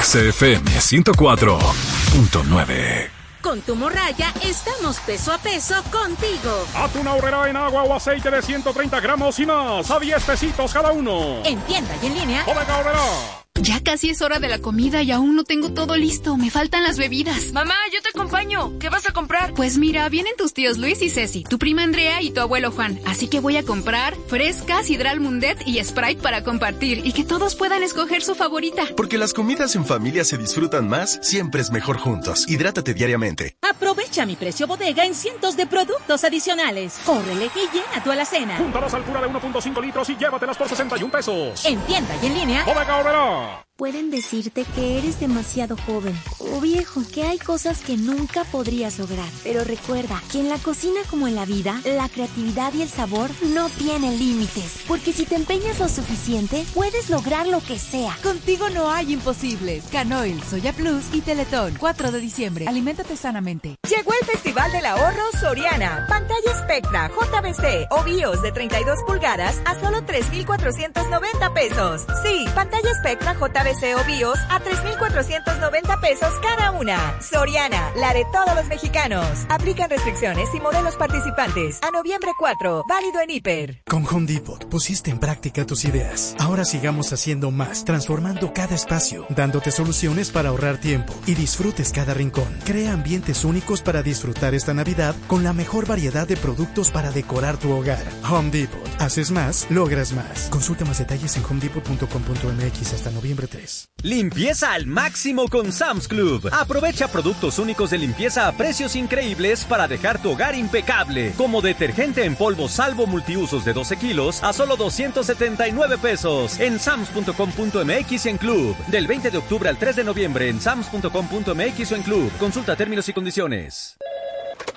XFM 0.00 0.70
104.9. 0.70 3.22
Con 3.42 3.60
tu 3.60 3.74
morraya 3.74 4.32
estamos 4.42 5.00
peso 5.00 5.32
a 5.32 5.38
peso 5.38 5.74
contigo. 5.90 6.64
Atún 6.76 7.08
ahorrará 7.08 7.50
en 7.50 7.56
agua 7.56 7.82
o 7.82 7.94
aceite 7.94 8.30
de 8.30 8.40
130 8.40 9.00
gramos 9.00 9.38
y 9.40 9.46
más 9.46 9.90
a 9.90 9.98
10 9.98 10.22
pesitos 10.22 10.72
cada 10.72 10.92
uno. 10.92 11.42
En 11.44 11.60
tienda 11.62 11.92
y 12.00 12.06
en 12.06 12.14
línea. 12.14 12.44
Bodega 12.44 12.76
Aurrerá. 12.76 13.41
Ya 13.62 13.80
casi 13.80 14.10
es 14.10 14.22
hora 14.22 14.40
de 14.40 14.48
la 14.48 14.58
comida 14.58 15.02
y 15.02 15.12
aún 15.12 15.36
no 15.36 15.44
tengo 15.44 15.72
todo 15.72 15.96
listo. 15.96 16.36
Me 16.36 16.50
faltan 16.50 16.82
las 16.82 16.98
bebidas. 16.98 17.52
Mamá, 17.52 17.76
yo 17.94 18.02
te 18.02 18.08
acompaño. 18.08 18.76
¿Qué 18.80 18.88
vas 18.88 19.08
a 19.08 19.12
comprar? 19.12 19.54
Pues 19.54 19.78
mira, 19.78 20.08
vienen 20.08 20.32
tus 20.36 20.52
tíos 20.52 20.78
Luis 20.78 21.00
y 21.00 21.10
Ceci, 21.10 21.44
tu 21.44 21.60
prima 21.60 21.84
Andrea 21.84 22.20
y 22.22 22.32
tu 22.32 22.40
abuelo 22.40 22.72
Juan. 22.72 22.98
Así 23.06 23.28
que 23.28 23.38
voy 23.38 23.56
a 23.56 23.62
comprar 23.62 24.16
frescas, 24.26 24.90
Hidral 24.90 25.20
Mundet 25.20 25.62
y 25.64 25.82
Sprite 25.84 26.20
para 26.20 26.42
compartir 26.42 27.02
y 27.04 27.12
que 27.12 27.22
todos 27.22 27.54
puedan 27.54 27.84
escoger 27.84 28.22
su 28.24 28.34
favorita. 28.34 28.82
Porque 28.96 29.16
las 29.16 29.32
comidas 29.32 29.76
en 29.76 29.86
familia 29.86 30.24
se 30.24 30.38
disfrutan 30.38 30.88
más, 30.88 31.20
siempre 31.22 31.60
es 31.60 31.70
mejor 31.70 31.98
juntos. 31.98 32.48
Hidrátate 32.48 32.94
diariamente. 32.94 33.56
Aprovecha 33.62 34.26
mi 34.26 34.34
precio 34.34 34.66
bodega 34.66 35.04
en 35.04 35.14
cientos 35.14 35.56
de 35.56 35.68
productos 35.68 36.24
adicionales. 36.24 36.98
Córrele 37.06 37.46
y 37.54 37.72
llena 37.72 38.02
tu 38.02 38.10
alacena. 38.10 38.56
Júntalas 38.56 38.92
al 38.92 39.04
cura 39.04 39.20
de 39.20 39.28
1.5 39.28 39.80
litros 39.80 40.10
y 40.10 40.16
llévatelas 40.16 40.56
por 40.56 40.68
61 40.68 41.12
pesos. 41.12 41.64
En 41.64 41.78
tienda 41.82 42.16
y 42.20 42.26
en 42.26 42.34
línea. 42.34 42.64
Bodega 42.64 43.51
Law. 43.52 43.71
Pueden 43.82 44.12
decirte 44.12 44.64
que 44.76 44.98
eres 44.98 45.18
demasiado 45.18 45.76
joven 45.76 46.16
o 46.38 46.60
viejo, 46.60 47.02
que 47.12 47.24
hay 47.24 47.36
cosas 47.36 47.80
que 47.80 47.96
nunca 47.96 48.44
podrías 48.44 49.00
lograr. 49.00 49.28
Pero 49.42 49.64
recuerda 49.64 50.22
que 50.30 50.38
en 50.38 50.48
la 50.48 50.58
cocina 50.58 51.00
como 51.10 51.26
en 51.26 51.34
la 51.34 51.46
vida, 51.46 51.80
la 51.84 52.08
creatividad 52.08 52.72
y 52.74 52.82
el 52.82 52.88
sabor 52.88 53.28
no 53.42 53.68
tienen 53.70 54.20
límites. 54.20 54.84
Porque 54.86 55.12
si 55.12 55.26
te 55.26 55.34
empeñas 55.34 55.80
lo 55.80 55.88
suficiente, 55.88 56.64
puedes 56.74 57.10
lograr 57.10 57.48
lo 57.48 57.58
que 57.60 57.76
sea. 57.76 58.16
Contigo 58.22 58.70
no 58.70 58.88
hay 58.88 59.14
imposibles. 59.14 59.82
Canoil, 59.90 60.40
Soya 60.44 60.72
Plus 60.72 61.06
y 61.12 61.20
Teletón. 61.20 61.74
4 61.80 62.12
de 62.12 62.20
diciembre. 62.20 62.68
Aliméntate 62.68 63.16
sanamente. 63.16 63.74
Llegó 63.90 64.12
el 64.12 64.24
Festival 64.28 64.70
del 64.70 64.86
Ahorro 64.86 65.24
Soriana. 65.40 66.06
Pantalla 66.08 66.56
Spectra, 66.56 67.08
JBC 67.08 67.88
o 67.90 68.04
BIOS 68.04 68.42
de 68.42 68.52
32 68.52 69.00
pulgadas 69.08 69.60
a 69.64 69.74
solo 69.80 70.04
3,490 70.04 71.52
pesos. 71.52 72.06
Sí, 72.22 72.44
pantalla 72.54 72.94
Spectra 72.94 73.34
JBC 73.34 73.71
o 73.72 74.04
BIOS 74.04 74.38
a 74.50 74.60
3,490 74.60 76.00
pesos 76.00 76.28
cada 76.42 76.72
una. 76.72 77.18
Soriana, 77.22 77.90
la 77.96 78.12
de 78.12 78.26
todos 78.30 78.54
los 78.54 78.66
mexicanos. 78.66 79.26
Aplican 79.48 79.88
restricciones 79.88 80.50
y 80.54 80.60
modelos 80.60 80.96
participantes. 80.96 81.80
A 81.82 81.90
noviembre 81.90 82.32
4, 82.38 82.84
válido 82.86 83.20
en 83.20 83.30
Hiper. 83.30 83.82
Con 83.88 84.06
Home 84.06 84.26
Depot 84.26 84.68
pusiste 84.68 85.10
en 85.10 85.18
práctica 85.18 85.64
tus 85.64 85.86
ideas. 85.86 86.34
Ahora 86.38 86.66
sigamos 86.66 87.12
haciendo 87.14 87.50
más, 87.50 87.84
transformando 87.84 88.52
cada 88.52 88.74
espacio, 88.74 89.24
dándote 89.30 89.70
soluciones 89.70 90.30
para 90.30 90.50
ahorrar 90.50 90.76
tiempo 90.76 91.14
y 91.26 91.34
disfrutes 91.34 91.92
cada 91.92 92.12
rincón. 92.12 92.58
Crea 92.64 92.92
ambientes 92.92 93.42
únicos 93.42 93.80
para 93.80 94.02
disfrutar 94.02 94.54
esta 94.54 94.74
Navidad 94.74 95.14
con 95.28 95.44
la 95.44 95.54
mejor 95.54 95.86
variedad 95.86 96.28
de 96.28 96.36
productos 96.36 96.90
para 96.90 97.10
decorar 97.10 97.56
tu 97.56 97.72
hogar. 97.72 98.04
Home 98.30 98.50
Depot. 98.50 98.86
Haces 98.98 99.30
más, 99.30 99.66
logras 99.70 100.12
más. 100.12 100.48
Consulta 100.50 100.84
más 100.84 100.98
detalles 100.98 101.34
en 101.36 101.44
homedepot.com.mx 101.44 102.92
hasta 102.92 103.10
noviembre 103.10 103.48
3. 103.52 103.88
Limpieza 104.02 104.72
al 104.72 104.86
máximo 104.86 105.46
con 105.48 105.72
Sam's 105.72 106.08
Club. 106.08 106.48
Aprovecha 106.52 107.06
productos 107.06 107.58
únicos 107.60 107.90
de 107.90 107.98
limpieza 107.98 108.48
a 108.48 108.52
precios 108.52 108.96
increíbles 108.96 109.64
para 109.64 109.86
dejar 109.86 110.20
tu 110.20 110.32
hogar 110.32 110.56
impecable. 110.56 111.32
Como 111.36 111.62
detergente 111.62 112.24
en 112.24 112.34
polvo 112.34 112.68
salvo 112.68 113.06
multiusos 113.06 113.64
de 113.64 113.72
12 113.72 113.96
kilos 113.98 114.42
a 114.42 114.52
solo 114.52 114.76
279 114.76 115.98
pesos. 115.98 116.58
En 116.58 116.80
sams.com.mx 116.80 118.26
y 118.26 118.28
en 118.28 118.38
Club. 118.38 118.76
Del 118.88 119.06
20 119.06 119.30
de 119.30 119.38
octubre 119.38 119.68
al 119.68 119.76
3 119.76 119.96
de 119.96 120.04
noviembre 120.04 120.48
en 120.48 120.60
sams.com.mx 120.60 121.92
o 121.92 121.94
en 121.94 122.02
Club. 122.02 122.32
Consulta 122.38 122.74
términos 122.74 123.08
y 123.08 123.12
condiciones. 123.12 123.96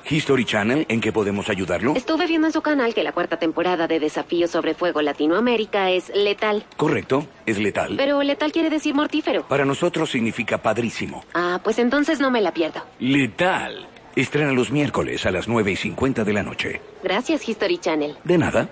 History 0.10 0.46
Channel, 0.46 0.86
¿en 0.88 1.02
qué 1.02 1.12
podemos 1.12 1.50
ayudarlo? 1.50 1.94
Estuve 1.96 2.28
viendo 2.28 2.48
en 2.48 2.54
su 2.54 2.62
canal 2.62 2.94
que 2.94 3.04
la 3.04 3.12
cuarta 3.12 3.38
temporada 3.38 3.88
de 3.88 4.00
Desafío 4.00 4.48
sobre 4.48 4.76
Fuego 4.76 5.02
Latinoamérica 5.02 5.90
es 5.90 6.10
letal. 6.14 6.66
Correcto, 6.78 7.26
es 7.46 7.58
letal. 7.58 7.96
Pero 7.98 8.22
letal 8.22 8.52
quiere 8.52 8.70
decir 8.70 8.94
mortífero. 8.94 9.48
Para 9.48 9.66
nosotros 9.66 10.12
significa 10.12 10.60
padrísimo. 10.60 11.24
Ah, 11.34 11.60
pues 11.64 11.80
entonces 11.80 12.20
no 12.20 12.30
me 12.30 12.42
la 12.42 12.54
pierdo. 12.54 12.82
Letal. 13.00 13.88
Estrena 14.16 14.54
los 14.54 14.72
miércoles 14.72 15.26
a 15.26 15.32
las 15.32 15.48
9 15.48 15.72
y 15.72 15.76
50 15.76 16.24
de 16.24 16.34
la 16.34 16.44
noche. 16.44 16.82
Gracias, 17.04 17.48
History 17.48 17.78
Channel. 17.80 18.16
De 18.24 18.38
nada. 18.38 18.70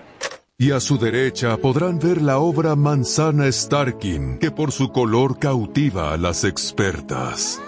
Y 0.56 0.70
a 0.70 0.78
su 0.78 0.98
derecha 0.98 1.56
podrán 1.56 1.98
ver 1.98 2.22
la 2.22 2.38
obra 2.38 2.76
Manzana 2.76 3.50
Starkin, 3.50 4.38
que 4.38 4.52
por 4.52 4.70
su 4.70 4.90
color 4.90 5.38
cautiva 5.40 6.12
a 6.12 6.16
las 6.16 6.44
expertas. 6.44 7.60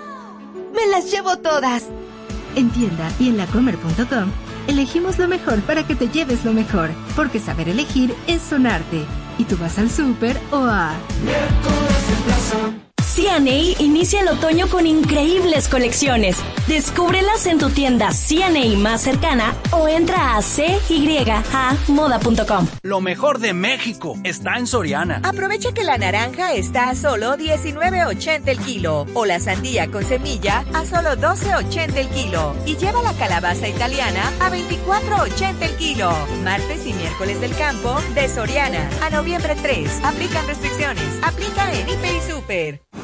¡Me 0.72 0.86
las 0.86 1.10
llevo 1.10 1.36
todas! 1.38 1.90
En 2.56 2.70
tienda 2.70 3.12
y 3.20 3.28
en 3.28 3.36
lacomer.com 3.36 4.30
elegimos 4.66 5.18
lo 5.18 5.28
mejor 5.28 5.60
para 5.60 5.86
que 5.86 5.94
te 5.94 6.08
lleves 6.08 6.44
lo 6.44 6.52
mejor, 6.52 6.90
porque 7.14 7.38
saber 7.38 7.68
elegir 7.68 8.14
es 8.26 8.50
un 8.50 8.66
arte. 8.66 9.04
Y 9.38 9.44
tú 9.44 9.56
vas 9.58 9.78
al 9.78 9.90
súper 9.90 10.40
o 10.50 10.64
a... 10.64 10.94
CNA 13.16 13.80
inicia 13.80 14.20
el 14.20 14.28
otoño 14.28 14.68
con 14.68 14.86
increíbles 14.86 15.68
colecciones. 15.68 16.36
Descúbrelas 16.68 17.46
en 17.46 17.56
tu 17.56 17.70
tienda 17.70 18.10
CNA 18.10 18.76
más 18.76 19.00
cercana 19.00 19.56
o 19.70 19.88
entra 19.88 20.36
a 20.36 20.42
cyamoda.com. 20.42 21.06
Lo 22.82 23.00
mejor 23.00 23.38
de 23.38 23.54
México 23.54 24.18
está 24.22 24.58
en 24.58 24.66
Soriana. 24.66 25.22
Aprovecha 25.24 25.72
que 25.72 25.82
la 25.82 25.96
naranja 25.96 26.52
está 26.52 26.90
a 26.90 26.94
solo 26.94 27.38
19.80 27.38 28.48
el 28.48 28.58
kilo 28.58 29.06
o 29.14 29.24
la 29.24 29.40
sandía 29.40 29.90
con 29.90 30.04
semilla 30.04 30.66
a 30.74 30.84
solo 30.84 31.16
12.80 31.16 31.96
el 31.96 32.10
kilo 32.10 32.54
y 32.66 32.76
lleva 32.76 33.00
la 33.00 33.14
calabaza 33.14 33.66
italiana 33.66 34.30
a 34.40 34.50
24.80 34.50 35.62
el 35.62 35.74
kilo. 35.76 36.12
Martes 36.44 36.86
y 36.86 36.92
miércoles 36.92 37.40
del 37.40 37.56
campo 37.56 37.96
de 38.14 38.28
Soriana 38.28 38.90
a 39.00 39.08
noviembre 39.08 39.56
3. 39.62 40.04
Aplican 40.04 40.46
restricciones. 40.46 41.18
Aplica 41.22 41.72
en 41.72 41.88
Hiper 41.88 42.14
y 42.14 42.20
Super. 42.30 42.82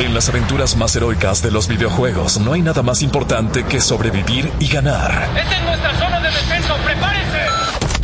En 0.00 0.12
las 0.12 0.28
aventuras 0.28 0.76
más 0.76 0.96
heroicas 0.96 1.40
de 1.40 1.52
los 1.52 1.68
videojuegos 1.68 2.38
no 2.40 2.52
hay 2.52 2.62
nada 2.62 2.82
más 2.82 3.00
importante 3.02 3.64
que 3.64 3.80
sobrevivir 3.80 4.52
y 4.58 4.66
ganar. 4.66 5.30
¡Esta 5.36 5.56
es 5.56 5.62
nuestra 5.62 5.98
zona 5.98 6.20
de 6.20 6.30
defensa! 6.30 6.74
¡Prepárense! 6.84 7.38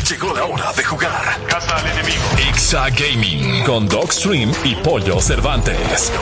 Llegó 0.08 0.32
la 0.32 0.44
hora 0.44 0.72
de 0.72 0.84
jugar. 0.84 1.40
Casa 1.48 1.76
al 1.76 1.86
enemigo. 1.86 2.22
Ixa 2.48 2.90
Gaming 2.90 3.64
con 3.64 3.88
Dogstream 3.88 4.52
y 4.64 4.76
Pollo 4.76 5.20
Cervantes. 5.20 6.12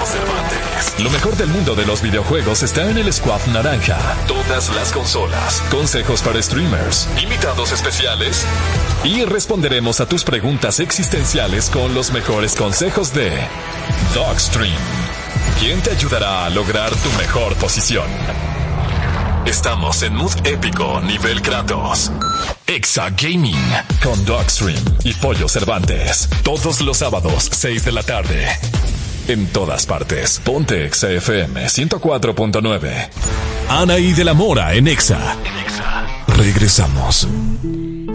Lo 0.98 1.10
mejor 1.10 1.36
del 1.36 1.48
mundo 1.48 1.74
de 1.74 1.84
los 1.84 2.00
videojuegos 2.00 2.62
está 2.62 2.88
en 2.88 2.96
el 2.96 3.12
Squad 3.12 3.40
Naranja. 3.52 3.98
Todas 4.26 4.74
las 4.74 4.90
consolas, 4.92 5.62
consejos 5.70 6.22
para 6.22 6.42
streamers, 6.42 7.08
invitados 7.22 7.72
especiales 7.72 8.46
y 9.04 9.24
responderemos 9.24 10.00
a 10.00 10.06
tus 10.06 10.24
preguntas 10.24 10.80
existenciales 10.80 11.68
con 11.68 11.94
los 11.94 12.10
mejores 12.10 12.56
consejos 12.56 13.12
de 13.12 13.30
Dogstream. 14.14 15.07
¿Quién 15.59 15.80
te 15.82 15.90
ayudará 15.90 16.44
a 16.44 16.50
lograr 16.50 16.94
tu 16.94 17.11
mejor 17.18 17.56
posición? 17.56 18.06
Estamos 19.44 20.04
en 20.04 20.14
Mood 20.14 20.32
Épico 20.44 21.00
Nivel 21.00 21.42
Kratos. 21.42 22.12
Exa 22.64 23.11
Gaming 23.11 23.59
con 24.00 24.24
Dogstream 24.24 24.78
y 25.02 25.12
Pollo 25.14 25.48
Cervantes. 25.48 26.28
Todos 26.44 26.80
los 26.80 26.98
sábados, 26.98 27.48
6 27.50 27.84
de 27.84 27.92
la 27.92 28.04
tarde. 28.04 28.46
En 29.26 29.48
todas 29.48 29.84
partes. 29.84 30.40
Ponte 30.44 30.86
Exa 30.86 31.11
FM 31.11 31.66
104.9. 31.66 33.09
Anaí 33.68 34.12
de 34.12 34.24
la 34.24 34.34
Mora 34.34 34.74
en 34.74 34.86
Exa. 34.86 35.36
Regresamos. 36.36 37.26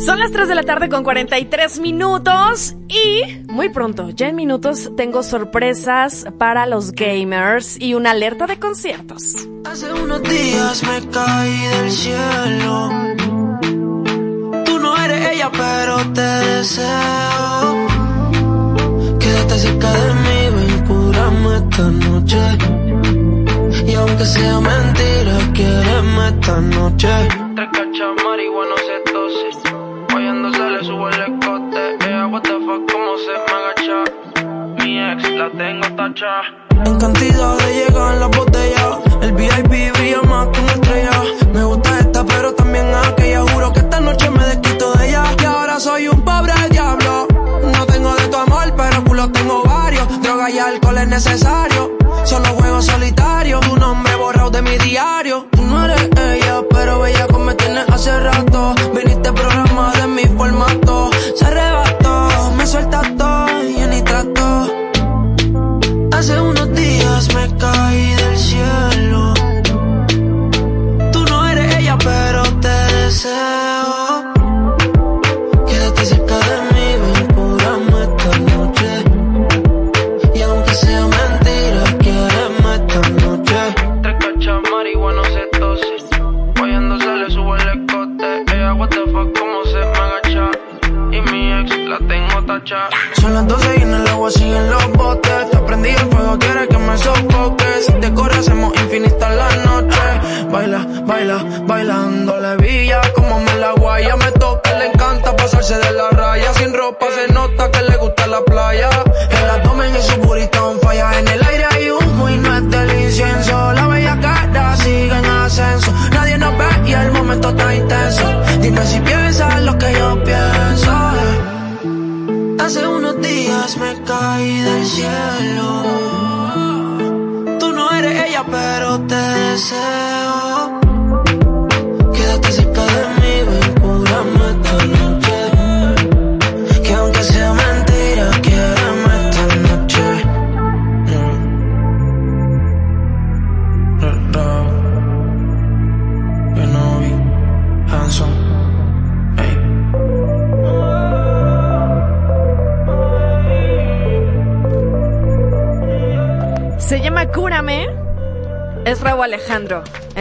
Son 0.05 0.19
las 0.19 0.33
3 0.33 0.49
de 0.49 0.55
la 0.55 0.63
tarde 0.63 0.89
con 0.89 1.05
43 1.05 1.79
minutos 1.79 2.75
y 2.89 3.41
muy 3.47 3.69
pronto, 3.69 4.09
ya 4.09 4.27
en 4.27 4.35
minutos, 4.35 4.91
tengo 4.97 5.23
sorpresas 5.23 6.25
para 6.37 6.65
los 6.65 6.91
gamers 6.91 7.79
y 7.79 7.93
una 7.93 8.11
alerta 8.11 8.45
de 8.45 8.59
conciertos. 8.59 9.35
Hace 9.63 9.93
unos 9.93 10.21
días 10.23 10.83
me 10.83 11.09
caí 11.09 11.67
del 11.67 11.91
cielo. 11.91 12.89
Tú 14.65 14.77
no 14.79 14.97
eres 14.97 15.31
ella, 15.31 15.49
pero 15.53 16.13
te. 16.13 16.33
La 35.35 35.49
tengo 35.49 35.87
tacha. 35.95 36.33
En 36.85 36.99
cantidad 36.99 37.57
de 37.57 37.73
llegar 37.73 38.13
en 38.13 38.19
la 38.19 38.27
botella. 38.27 38.99
El 39.21 39.31
VIP 39.33 39.93
brilla 39.97 40.21
más 40.23 40.47
que 40.47 40.59
una 40.59 40.73
estrella. 40.73 41.11
Me 41.53 41.63
gusta 41.63 41.99
esta, 41.99 42.25
pero 42.25 42.53
también 42.53 42.85
aquella. 42.93 43.41
Juro 43.41 43.73
que 43.73 43.79
esta 43.79 43.99
noche 43.99 44.29
me 44.29 44.45
desquito 44.45 44.93
de 44.93 45.09
ella. 45.09 45.23
Y 45.39 45.45
ahora 45.45 45.79
soy 45.79 46.07
un 46.07 46.21
pobre 46.23 46.53
diablo. 46.69 47.27
No 47.75 47.85
tengo 47.85 48.15
de 48.15 48.27
tu 48.27 48.37
amor, 48.37 48.73
pero 48.75 49.03
culo 49.03 49.31
tengo 49.31 49.63
varios. 49.63 50.21
Droga 50.21 50.49
y 50.49 50.59
alcohol 50.59 50.97
es 50.97 51.07
necesario. 51.07 51.91
Solo 52.23 52.49
juego 52.49 52.81
solitario. 52.81 53.59
Tu 53.61 53.75
nombre 53.77 54.15
borrado 54.15 54.49
de 54.51 54.61
mi 54.61 54.77
diario. 54.77 55.47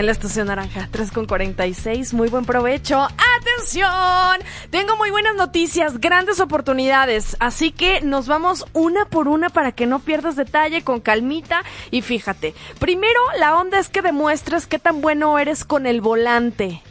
En 0.03 0.07
la 0.07 0.13
estación 0.13 0.49
naranja 0.49 0.89
3 0.91 1.13
con 1.13 1.27
46. 1.27 2.13
Muy 2.13 2.29
buen 2.29 2.45
provecho. 2.45 3.07
¡Atención! 3.39 4.45
Tengo 4.71 4.97
muy 4.97 5.11
buenas 5.11 5.37
noticias, 5.37 6.01
grandes 6.01 6.41
oportunidades. 6.41 7.37
Así 7.39 7.71
que 7.71 8.01
nos 8.01 8.27
vamos 8.27 8.67
una 8.73 9.05
por 9.05 9.29
una 9.29 9.49
para 9.49 9.71
que 9.71 9.87
no 9.87 10.01
pierdas 10.01 10.35
detalle 10.35 10.83
con 10.83 11.01
calmita. 11.01 11.63
Y 11.93 12.03
fíjate, 12.03 12.53
primero 12.81 13.21
la 13.39 13.57
onda 13.57 13.79
es 13.79 13.89
que 13.89 14.03
demuestres 14.03 14.67
qué 14.67 14.81
tan 14.81 15.03
bueno 15.03 15.39
eres 15.39 15.65
con 15.65 15.87
el 15.87 16.01
volante. 16.01 16.83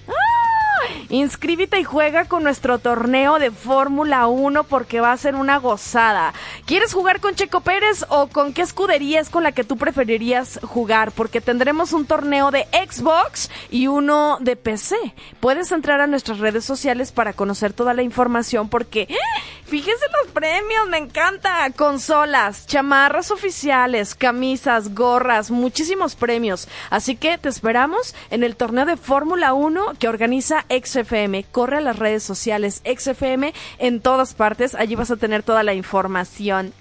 Inscríbete 1.11 1.77
y 1.77 1.83
juega 1.83 2.23
con 2.23 2.41
nuestro 2.41 2.79
torneo 2.79 3.37
de 3.37 3.51
Fórmula 3.51 4.27
1 4.27 4.63
porque 4.63 5.01
va 5.01 5.11
a 5.11 5.17
ser 5.17 5.35
una 5.35 5.57
gozada. 5.57 6.33
¿Quieres 6.65 6.93
jugar 6.93 7.19
con 7.19 7.35
Checo 7.35 7.59
Pérez 7.59 8.05
o 8.07 8.27
con 8.27 8.53
qué 8.53 8.61
escudería 8.61 9.19
es 9.19 9.29
con 9.29 9.43
la 9.43 9.51
que 9.51 9.65
tú 9.65 9.75
preferirías 9.75 10.61
jugar? 10.63 11.11
Porque 11.11 11.41
tendremos 11.41 11.91
un 11.91 12.05
torneo 12.05 12.49
de 12.49 12.65
Xbox 12.71 13.51
y 13.69 13.87
uno 13.87 14.37
de 14.39 14.55
PC. 14.55 14.95
Puedes 15.41 15.73
entrar 15.73 15.99
a 15.99 16.07
nuestras 16.07 16.39
redes 16.39 16.63
sociales 16.63 17.11
para 17.11 17.33
conocer 17.33 17.73
toda 17.73 17.93
la 17.93 18.03
información 18.03 18.69
porque 18.69 19.01
¡eh! 19.01 19.17
fíjese 19.65 20.05
los 20.23 20.31
premios, 20.31 20.87
me 20.89 20.97
encanta. 20.97 21.69
Consolas, 21.75 22.67
chamarras 22.67 23.31
oficiales, 23.31 24.15
camisas, 24.15 24.95
gorras, 24.95 25.51
muchísimos 25.51 26.15
premios. 26.15 26.69
Así 26.89 27.17
que 27.17 27.37
te 27.37 27.49
esperamos 27.49 28.15
en 28.29 28.43
el 28.43 28.55
torneo 28.55 28.85
de 28.85 28.95
Fórmula 28.95 29.53
1 29.53 29.95
que 29.99 30.07
organiza 30.07 30.63
XFM. 31.03 31.45
Corre 31.51 31.77
a 31.77 31.81
las 31.81 31.97
redes 31.99 32.23
sociales 32.23 32.81
XFM 32.85 33.53
en 33.79 34.01
todas 34.01 34.33
partes. 34.33 34.75
Allí 34.75 34.95
vas 34.95 35.11
a 35.11 35.17
tener 35.17 35.43
toda 35.43 35.63
la 35.63 35.73
información. 35.73 36.73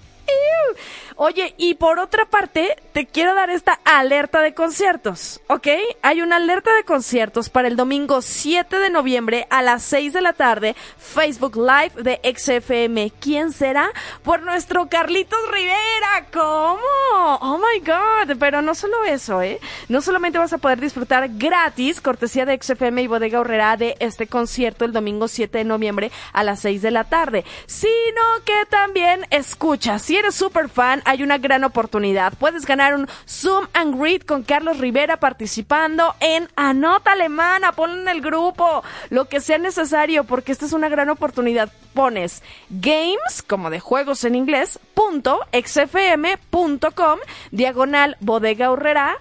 Oye, 1.16 1.54
y 1.58 1.74
por 1.74 1.98
otra 1.98 2.24
parte, 2.24 2.76
te 2.94 3.06
quiero 3.06 3.34
dar 3.34 3.50
esta 3.50 3.78
alerta 3.84 4.40
de 4.40 4.54
conciertos, 4.54 5.40
¿ok? 5.48 5.68
Hay 6.00 6.22
una 6.22 6.36
alerta 6.36 6.74
de 6.74 6.84
conciertos 6.84 7.50
para 7.50 7.68
el 7.68 7.76
domingo 7.76 8.22
7 8.22 8.78
de 8.78 8.88
noviembre 8.88 9.46
a 9.50 9.60
las 9.60 9.82
6 9.82 10.14
de 10.14 10.22
la 10.22 10.32
tarde, 10.32 10.74
Facebook 10.96 11.56
Live 11.56 12.02
de 12.02 12.20
XFM. 12.34 13.12
¿Quién 13.20 13.52
será? 13.52 13.90
Por 14.22 14.42
nuestro 14.42 14.88
Carlitos 14.88 15.38
Rivera. 15.50 16.26
¿Cómo? 16.32 16.80
Oh 17.12 17.58
my 17.58 17.80
God. 17.80 18.38
Pero 18.38 18.62
no 18.62 18.74
solo 18.74 19.04
eso, 19.04 19.42
¿eh? 19.42 19.60
No 19.88 20.00
solamente 20.00 20.38
vas 20.38 20.54
a 20.54 20.58
poder 20.58 20.80
disfrutar 20.80 21.28
gratis, 21.34 22.00
cortesía 22.00 22.46
de 22.46 22.58
XFM 22.60 23.02
y 23.02 23.06
Bodega 23.08 23.40
Horrera, 23.40 23.76
de 23.76 23.94
este 23.98 24.26
concierto 24.26 24.86
el 24.86 24.92
domingo 24.92 25.28
7 25.28 25.58
de 25.58 25.64
noviembre 25.64 26.10
a 26.32 26.44
las 26.44 26.60
6 26.60 26.80
de 26.80 26.90
la 26.90 27.04
tarde, 27.04 27.44
sino 27.66 28.22
que 28.46 28.64
también 28.70 29.26
escucha, 29.30 29.98
si 29.98 30.16
eres 30.20 30.34
súper 30.34 30.68
fan, 30.68 31.02
hay 31.04 31.22
una 31.22 31.38
gran 31.38 31.64
oportunidad. 31.64 32.32
Puedes 32.38 32.66
ganar 32.66 32.94
un 32.94 33.08
Zoom 33.28 33.66
and 33.74 34.00
Greet 34.00 34.24
con 34.24 34.42
Carlos 34.42 34.78
Rivera 34.78 35.18
participando 35.18 36.14
en 36.20 36.48
Anota 36.56 37.12
Alemana. 37.12 37.72
Ponlo 37.72 38.00
en 38.00 38.08
el 38.08 38.20
grupo, 38.20 38.82
lo 39.10 39.26
que 39.26 39.40
sea 39.40 39.58
necesario, 39.58 40.24
porque 40.24 40.52
esta 40.52 40.66
es 40.66 40.72
una 40.72 40.88
gran 40.88 41.10
oportunidad. 41.10 41.72
Pones 41.94 42.42
games, 42.68 43.42
como 43.46 43.70
de 43.70 43.80
juegos 43.80 44.24
en 44.24 44.36
inglés, 44.36 44.78
punto 44.94 45.40
xfm.com, 45.52 47.18
diagonal 47.50 48.16
bodega 48.20 48.70
horrera, 48.70 49.16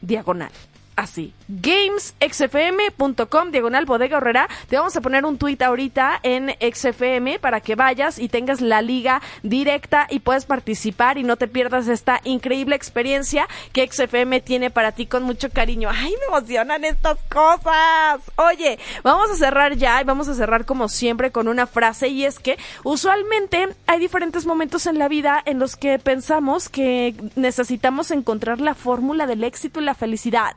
diagonal 0.00 0.52
así. 0.96 1.34
gamesxfm.com 1.48 3.50
diagonal 3.50 3.86
bodega 3.86 4.18
horrera. 4.18 4.48
Te 4.68 4.76
vamos 4.76 4.96
a 4.96 5.00
poner 5.00 5.24
un 5.24 5.38
tweet 5.38 5.62
ahorita 5.62 6.20
en 6.22 6.54
XFM 6.60 7.38
para 7.38 7.60
que 7.60 7.74
vayas 7.74 8.18
y 8.18 8.28
tengas 8.28 8.60
la 8.60 8.82
liga 8.82 9.22
directa 9.42 10.06
y 10.10 10.20
puedes 10.20 10.44
participar 10.44 11.18
y 11.18 11.22
no 11.22 11.36
te 11.36 11.48
pierdas 11.48 11.88
esta 11.88 12.20
increíble 12.24 12.76
experiencia 12.76 13.48
que 13.72 13.88
XFM 13.90 14.40
tiene 14.40 14.70
para 14.70 14.92
ti 14.92 15.06
con 15.06 15.22
mucho 15.22 15.50
cariño. 15.50 15.88
Ay, 15.92 16.14
me 16.20 16.26
emocionan 16.26 16.84
estas 16.84 17.18
cosas. 17.28 18.20
Oye, 18.36 18.78
vamos 19.02 19.30
a 19.30 19.36
cerrar 19.36 19.76
ya 19.76 20.00
y 20.00 20.04
vamos 20.04 20.28
a 20.28 20.34
cerrar 20.34 20.64
como 20.64 20.88
siempre 20.88 21.30
con 21.30 21.48
una 21.48 21.66
frase 21.66 22.08
y 22.08 22.24
es 22.24 22.38
que 22.38 22.58
usualmente 22.82 23.68
hay 23.86 23.98
diferentes 23.98 24.46
momentos 24.46 24.86
en 24.86 24.98
la 24.98 25.08
vida 25.08 25.42
en 25.44 25.58
los 25.58 25.76
que 25.76 25.98
pensamos 25.98 26.68
que 26.68 27.14
necesitamos 27.36 28.10
encontrar 28.10 28.60
la 28.60 28.74
fórmula 28.74 29.26
del 29.26 29.44
éxito 29.44 29.80
y 29.80 29.84
la 29.84 29.94
felicidad. 29.94 30.54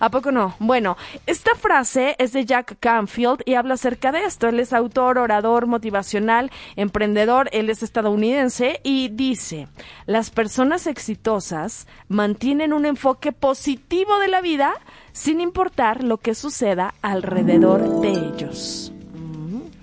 ¿A 0.00 0.10
poco 0.10 0.27
no? 0.30 0.54
Bueno, 0.58 0.96
esta 1.26 1.54
frase 1.54 2.16
es 2.18 2.32
de 2.32 2.44
Jack 2.44 2.76
Canfield 2.80 3.42
y 3.44 3.54
habla 3.54 3.74
acerca 3.74 4.12
de 4.12 4.24
esto. 4.24 4.48
Él 4.48 4.60
es 4.60 4.72
autor, 4.72 5.18
orador, 5.18 5.66
motivacional, 5.66 6.50
emprendedor, 6.76 7.48
él 7.52 7.70
es 7.70 7.82
estadounidense 7.82 8.80
y 8.82 9.08
dice, 9.08 9.68
las 10.06 10.30
personas 10.30 10.86
exitosas 10.86 11.86
mantienen 12.08 12.72
un 12.72 12.86
enfoque 12.86 13.32
positivo 13.32 14.18
de 14.18 14.28
la 14.28 14.40
vida 14.40 14.74
sin 15.12 15.40
importar 15.40 16.04
lo 16.04 16.18
que 16.18 16.34
suceda 16.34 16.94
alrededor 17.02 18.00
de 18.00 18.10
ellos. 18.10 18.92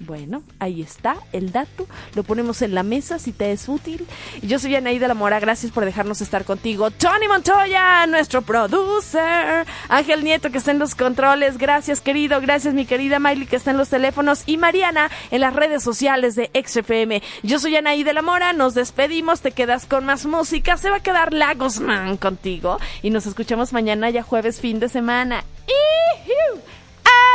Bueno, 0.05 0.43
ahí 0.59 0.81
está 0.81 1.15
el 1.31 1.51
dato. 1.51 1.87
Lo 2.13 2.23
ponemos 2.23 2.61
en 2.61 2.75
la 2.75 2.83
mesa 2.83 3.17
si 3.17 3.31
te 3.31 3.51
es 3.51 3.67
útil. 3.67 4.05
Yo 4.41 4.59
soy 4.59 4.75
Anaí 4.75 4.99
de 4.99 5.07
la 5.07 5.13
Mora. 5.15 5.39
Gracias 5.39 5.71
por 5.71 5.83
dejarnos 5.83 6.21
estar 6.21 6.45
contigo. 6.45 6.91
Tony 6.91 7.27
Montoya, 7.27 8.05
nuestro 8.05 8.43
producer. 8.43 9.65
Ángel 9.89 10.23
Nieto, 10.23 10.51
que 10.51 10.59
está 10.59 10.71
en 10.71 10.79
los 10.79 10.93
controles. 10.93 11.57
Gracias, 11.57 12.01
querido. 12.01 12.39
Gracias, 12.39 12.73
mi 12.73 12.85
querida 12.85 13.19
Miley, 13.19 13.47
que 13.47 13.55
está 13.55 13.71
en 13.71 13.77
los 13.77 13.89
teléfonos. 13.89 14.43
Y 14.45 14.57
Mariana, 14.57 15.09
en 15.31 15.41
las 15.41 15.53
redes 15.53 15.81
sociales 15.81 16.35
de 16.35 16.51
XFM. 16.53 17.23
Yo 17.43 17.59
soy 17.59 17.75
Anaí 17.75 18.03
de 18.03 18.13
la 18.13 18.21
Mora. 18.21 18.53
Nos 18.53 18.75
despedimos. 18.75 19.41
Te 19.41 19.51
quedas 19.51 19.85
con 19.85 20.05
más 20.05 20.25
música. 20.25 20.77
Se 20.77 20.89
va 20.89 20.97
a 20.97 21.03
quedar 21.03 21.33
Lagosman 21.33 22.17
contigo. 22.17 22.77
Y 23.01 23.09
nos 23.09 23.25
escuchamos 23.25 23.73
mañana, 23.73 24.09
ya 24.09 24.23
jueves, 24.23 24.59
fin 24.59 24.79
de 24.79 24.89
semana. 24.89 25.43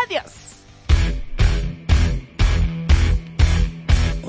Adiós. 0.07 0.50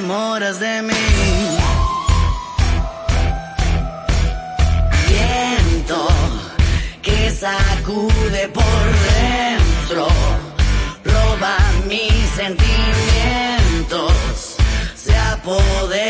enamoras 0.00 0.58
de 0.58 0.82
mí. 0.82 0.92
Viento 5.08 6.08
que 7.02 7.30
sacude 7.30 8.48
por 8.48 8.84
dentro, 9.12 10.08
roba 11.04 11.56
mis 11.86 12.30
sentimientos, 12.36 14.12
se 14.94 15.16
apodera 15.16 16.09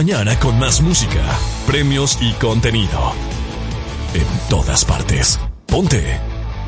mañana 0.00 0.38
con 0.38 0.58
más 0.58 0.80
música, 0.80 1.20
premios 1.66 2.16
y 2.22 2.32
contenido. 2.40 3.12
En 4.14 4.48
todas 4.48 4.82
partes. 4.82 5.38
Ponte. 5.66 6.18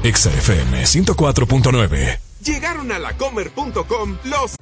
XFM 0.03 0.83
104.9. 0.83 2.19
Llegaron 2.45 2.93
a 2.93 2.99
lacomer.com 2.99 4.19
los... 4.25 4.62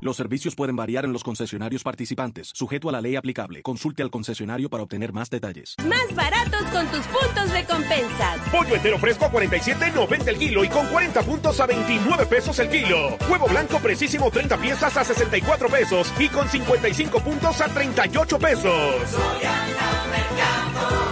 Los 0.00 0.16
servicios 0.16 0.54
pueden 0.54 0.76
variar 0.76 1.06
en 1.06 1.12
los 1.12 1.24
concesionarios 1.24 1.82
participantes, 1.82 2.50
sujeto 2.52 2.90
a 2.90 2.92
la 2.92 3.00
ley 3.00 3.16
aplicable. 3.16 3.62
Consulte 3.62 4.02
al 4.02 4.10
concesionario 4.10 4.68
para 4.68 4.82
obtener 4.82 5.12
más 5.12 5.30
detalles. 5.30 5.74
Más 5.88 6.14
baratos 6.14 6.62
con 6.70 6.86
tus 6.88 7.06
puntos 7.06 7.50
de 7.52 7.64
compensas. 7.64 8.40
Pollo 8.52 8.74
entero 8.74 8.98
fresco 8.98 9.24
a 9.24 9.32
47.90 9.32 10.28
el 10.28 10.38
kilo 10.38 10.64
y 10.64 10.68
con 10.68 10.86
40 10.88 11.22
puntos 11.22 11.58
a 11.60 11.66
29 11.66 12.26
pesos 12.26 12.58
el 12.58 12.68
kilo. 12.68 13.16
Huevo 13.30 13.46
blanco 13.48 13.78
precisísimo 13.78 14.30
30 14.30 14.58
piezas 14.58 14.96
a 14.96 15.04
64 15.04 15.68
pesos 15.68 16.12
y 16.18 16.28
con 16.28 16.46
55 16.46 17.20
puntos 17.20 17.60
a 17.62 17.68
38 17.68 18.38
pesos. 18.38 19.16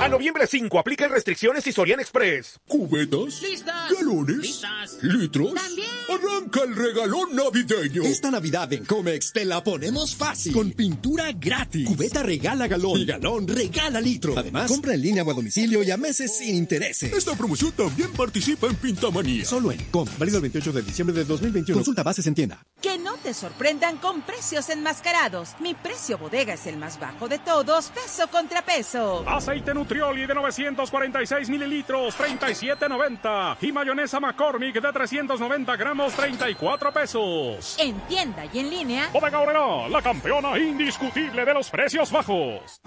A 0.05 0.09
noviembre 0.11 0.47
5 0.47 0.79
aplican 0.79 1.11
restricciones 1.11 1.67
y 1.67 1.73
Sorian 1.73 1.99
Express. 1.99 2.61
¿Cubetas? 2.69 3.41
¿Listas? 3.41 3.91
¿Galones? 3.91 4.37
¿Listas? 4.37 4.99
¿Litros? 5.01 5.55
También. 5.55 5.89
Arranca 6.11 6.61
el 6.63 6.77
regalón 6.77 7.35
navideño. 7.35 8.03
Esta 8.03 8.31
Navidad 8.31 8.71
en 8.75 8.85
Comex 8.85 9.33
te 9.33 9.47
la 9.47 9.65
ponemos 9.65 10.15
fácil. 10.15 10.53
Con 10.53 10.73
pintura 10.73 11.33
gratis. 11.33 11.89
Cubeta 11.89 12.23
regala 12.23 12.67
galón. 12.67 12.99
Y 12.99 13.07
galón 13.07 13.49
regala 13.49 13.99
litro. 13.99 14.35
Además, 14.37 14.71
compra 14.71 14.93
en 14.93 15.01
línea 15.01 15.23
o 15.23 15.31
a 15.31 15.33
domicilio 15.33 15.83
y 15.83 15.91
a 15.91 15.97
meses 15.97 16.37
sin 16.37 16.55
intereses. 16.55 17.11
Esta 17.11 17.35
promoción 17.35 17.73
también 17.73 18.13
participa 18.13 18.67
en 18.67 18.77
Pintamanía. 18.77 19.47
Solo 19.47 19.73
en 19.73 19.83
Com. 19.87 20.07
Válido 20.19 20.37
el 20.37 20.43
28 20.43 20.71
de 20.73 20.83
diciembre 20.83 21.17
de 21.17 21.25
2021. 21.25 21.79
Consulta 21.79 22.03
bases 22.03 22.27
en 22.27 22.35
tienda. 22.35 22.63
Que 22.83 22.99
no 22.99 23.17
te 23.17 23.33
sorprendan 23.33 23.97
con 23.97 24.21
precios 24.21 24.69
enmascarados. 24.69 25.53
Mi 25.61 25.73
precio 25.73 26.19
bodega 26.19 26.53
es 26.53 26.67
el 26.67 26.77
más 26.77 27.01
bajo 27.01 27.27
de 27.27 27.39
todos, 27.39 27.87
peso 27.87 28.29
contra 28.29 28.63
peso. 28.63 29.27
Aceite 29.27 29.73
Nutrioli 29.95 30.27
de 30.27 30.35
946 30.35 31.49
mililitros, 31.51 32.19
37.90. 32.19 33.59
Y 33.61 33.71
mayonesa 33.71 34.19
McCormick 34.19 34.75
de 34.81 34.93
390 34.93 35.77
gramos, 35.77 36.13
34 36.15 36.93
pesos. 36.93 37.77
En 37.79 37.95
tienda 38.09 38.45
y 38.53 38.59
en 38.59 38.71
línea. 38.71 39.09
Bodega 39.13 39.39
Aurrera, 39.39 39.89
la 39.89 40.03
campeona 40.03 40.59
indiscutible 40.59 41.45
de 41.45 41.55
los 41.55 41.71
precios 41.71 42.11
bajos. 42.11 42.81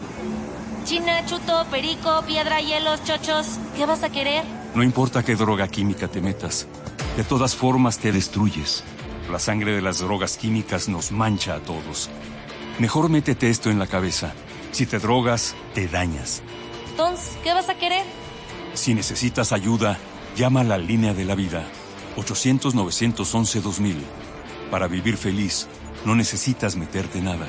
China, 0.83 1.25
chuto, 1.25 1.65
perico, 1.71 2.23
piedra, 2.27 2.59
hielos, 2.59 3.01
chochos. 3.05 3.57
¿Qué 3.77 3.85
vas 3.85 4.03
a 4.03 4.09
querer? 4.09 4.43
No 4.75 4.83
importa 4.83 5.23
qué 5.23 5.35
droga 5.35 5.69
química 5.69 6.09
te 6.09 6.19
metas, 6.19 6.67
de 7.15 7.23
todas 7.23 7.55
formas 7.55 7.99
te 7.99 8.11
destruyes. 8.11 8.83
La 9.31 9.39
sangre 9.39 9.71
de 9.71 9.81
las 9.81 9.99
drogas 9.99 10.35
químicas 10.35 10.89
nos 10.89 11.13
mancha 11.13 11.55
a 11.55 11.59
todos. 11.59 12.09
Mejor 12.79 13.07
métete 13.07 13.49
esto 13.49 13.69
en 13.69 13.79
la 13.79 13.87
cabeza. 13.87 14.33
Si 14.71 14.85
te 14.85 14.99
drogas, 14.99 15.55
te 15.73 15.87
dañas. 15.87 16.43
¿Qué 17.43 17.53
vas 17.53 17.69
a 17.69 17.75
querer? 17.75 18.05
Si 18.73 18.93
necesitas 18.93 19.51
ayuda, 19.51 19.97
llama 20.35 20.61
a 20.61 20.63
la 20.63 20.77
línea 20.77 21.13
de 21.13 21.25
la 21.25 21.35
vida. 21.35 21.63
800-911-2000. 22.15 23.95
Para 24.71 24.87
vivir 24.87 25.15
feliz, 25.17 25.67
no 26.05 26.15
necesitas 26.15 26.75
meterte 26.75 27.21
nada. 27.21 27.47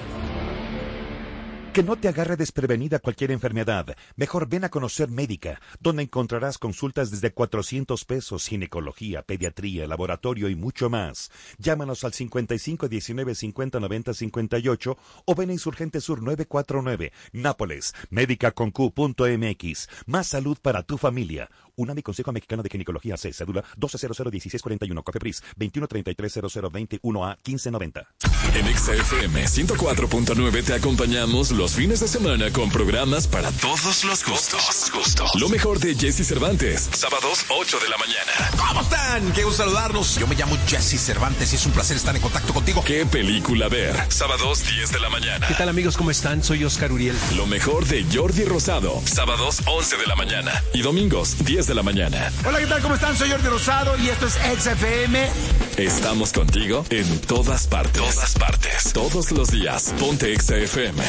Que 1.79 1.85
no 1.85 1.95
te 1.95 2.09
agarre 2.09 2.37
desprevenida 2.37 2.99
cualquier 2.99 3.31
enfermedad. 3.31 3.97
Mejor 4.16 4.49
ven 4.49 4.64
a 4.64 4.68
conocer 4.68 5.11
Médica, 5.11 5.61
donde 5.79 6.03
encontrarás 6.03 6.59
consultas 6.59 7.12
desde 7.12 7.31
400 7.31 8.05
pesos, 8.05 8.49
ginecología, 8.49 9.22
pediatría, 9.22 9.87
laboratorio 9.87 10.49
y 10.49 10.57
mucho 10.57 10.91
más. 10.91 11.31
Llámanos 11.57 12.03
al 12.03 12.12
55 12.12 12.89
19 12.89 13.33
50 13.33 13.79
90 13.79 14.12
58 14.12 14.99
o 15.24 15.35
ven 15.37 15.51
a 15.51 15.53
Insurgente 15.53 16.01
Sur 16.01 16.20
949, 16.20 17.12
Nápoles, 17.31 17.95
médica.com.mx. 18.11 19.89
Más 20.07 20.26
salud 20.26 20.59
para 20.61 20.83
tu 20.83 20.99
familia. 20.99 21.49
UNAMI 21.76 22.03
Consejo 22.03 22.33
Mexicano 22.33 22.64
de 22.64 22.70
Ginecología 22.70 23.16
C, 23.16 23.33
cédula 23.33 23.62
12001641, 23.76 25.05
Cofepris 25.05 25.45
21330021A 25.57 27.37
1590. 27.47 28.09
En 28.55 28.66
XFM 28.76 29.45
104.9 29.45 30.64
te 30.64 30.74
acompañamos 30.74 31.53
los 31.53 31.68
fines 31.75 32.01
de 32.01 32.09
semana 32.09 32.51
con 32.53 32.71
programas 32.71 33.27
para 33.27 33.51
todos 33.53 34.05
los 34.05 34.25
gustos. 34.25 34.91
gustos. 34.93 35.31
Lo 35.35 35.49
mejor 35.49 35.79
de 35.81 35.95
Jesse 35.95 36.27
Cervantes, 36.27 36.89
sábados 36.93 37.45
8 37.49 37.79
de 37.81 37.89
la 37.89 37.97
mañana. 37.99 38.51
¿Cómo 38.57 38.81
están? 38.81 39.33
Qué 39.33 39.45
gusto 39.45 39.64
saludarlos. 39.64 40.16
Yo 40.16 40.27
me 40.27 40.35
llamo 40.35 40.57
Jesse 40.66 41.01
Cervantes 41.01 41.53
y 41.53 41.57
es 41.57 41.66
un 41.66 41.73
placer 41.73 41.97
estar 41.97 42.14
en 42.14 42.23
contacto 42.23 42.55
contigo. 42.55 42.83
¿Qué 42.85 43.07
película 43.07 43.69
ver? 43.69 43.95
Sábados 44.09 44.64
10 44.69 44.93
de 44.93 45.01
la 45.01 45.11
mañana. 45.11 45.47
¿Qué 45.47 45.55
tal 45.55 45.69
amigos? 45.69 45.97
¿Cómo 45.97 46.11
están? 46.11 46.43
Soy 46.43 46.64
Oscar 46.64 46.93
Uriel. 46.93 47.16
Lo 47.37 47.47
mejor 47.47 47.87
de 47.87 48.05
Jordi 48.12 48.45
Rosado, 48.45 49.03
sábados 49.05 49.61
11 49.66 49.97
de 49.97 50.07
la 50.07 50.16
mañana 50.16 50.62
y 50.75 50.83
domingos 50.83 51.45
10 51.45 51.66
de 51.66 51.75
la 51.75 51.83
mañana. 51.83 52.33
Hola, 52.47 52.59
¿qué 52.59 52.66
tal? 52.66 52.83
¿Cómo 52.83 52.95
están? 52.95 53.16
Soy 53.16 53.31
Jordi 53.31 53.49
Rosado 53.49 53.97
y 53.99 54.09
esto 54.09 54.27
es 54.27 54.35
XFM. 54.35 55.29
Estamos 55.77 56.33
contigo 56.33 56.85
en 56.91 57.21
todas 57.21 57.66
partes. 57.66 58.03
Todas 58.03 58.35
partes. 58.35 58.93
Todos 58.93 59.31
los 59.33 59.51
días. 59.51 59.95
Ponte 59.99 60.35
XFM 60.39 61.03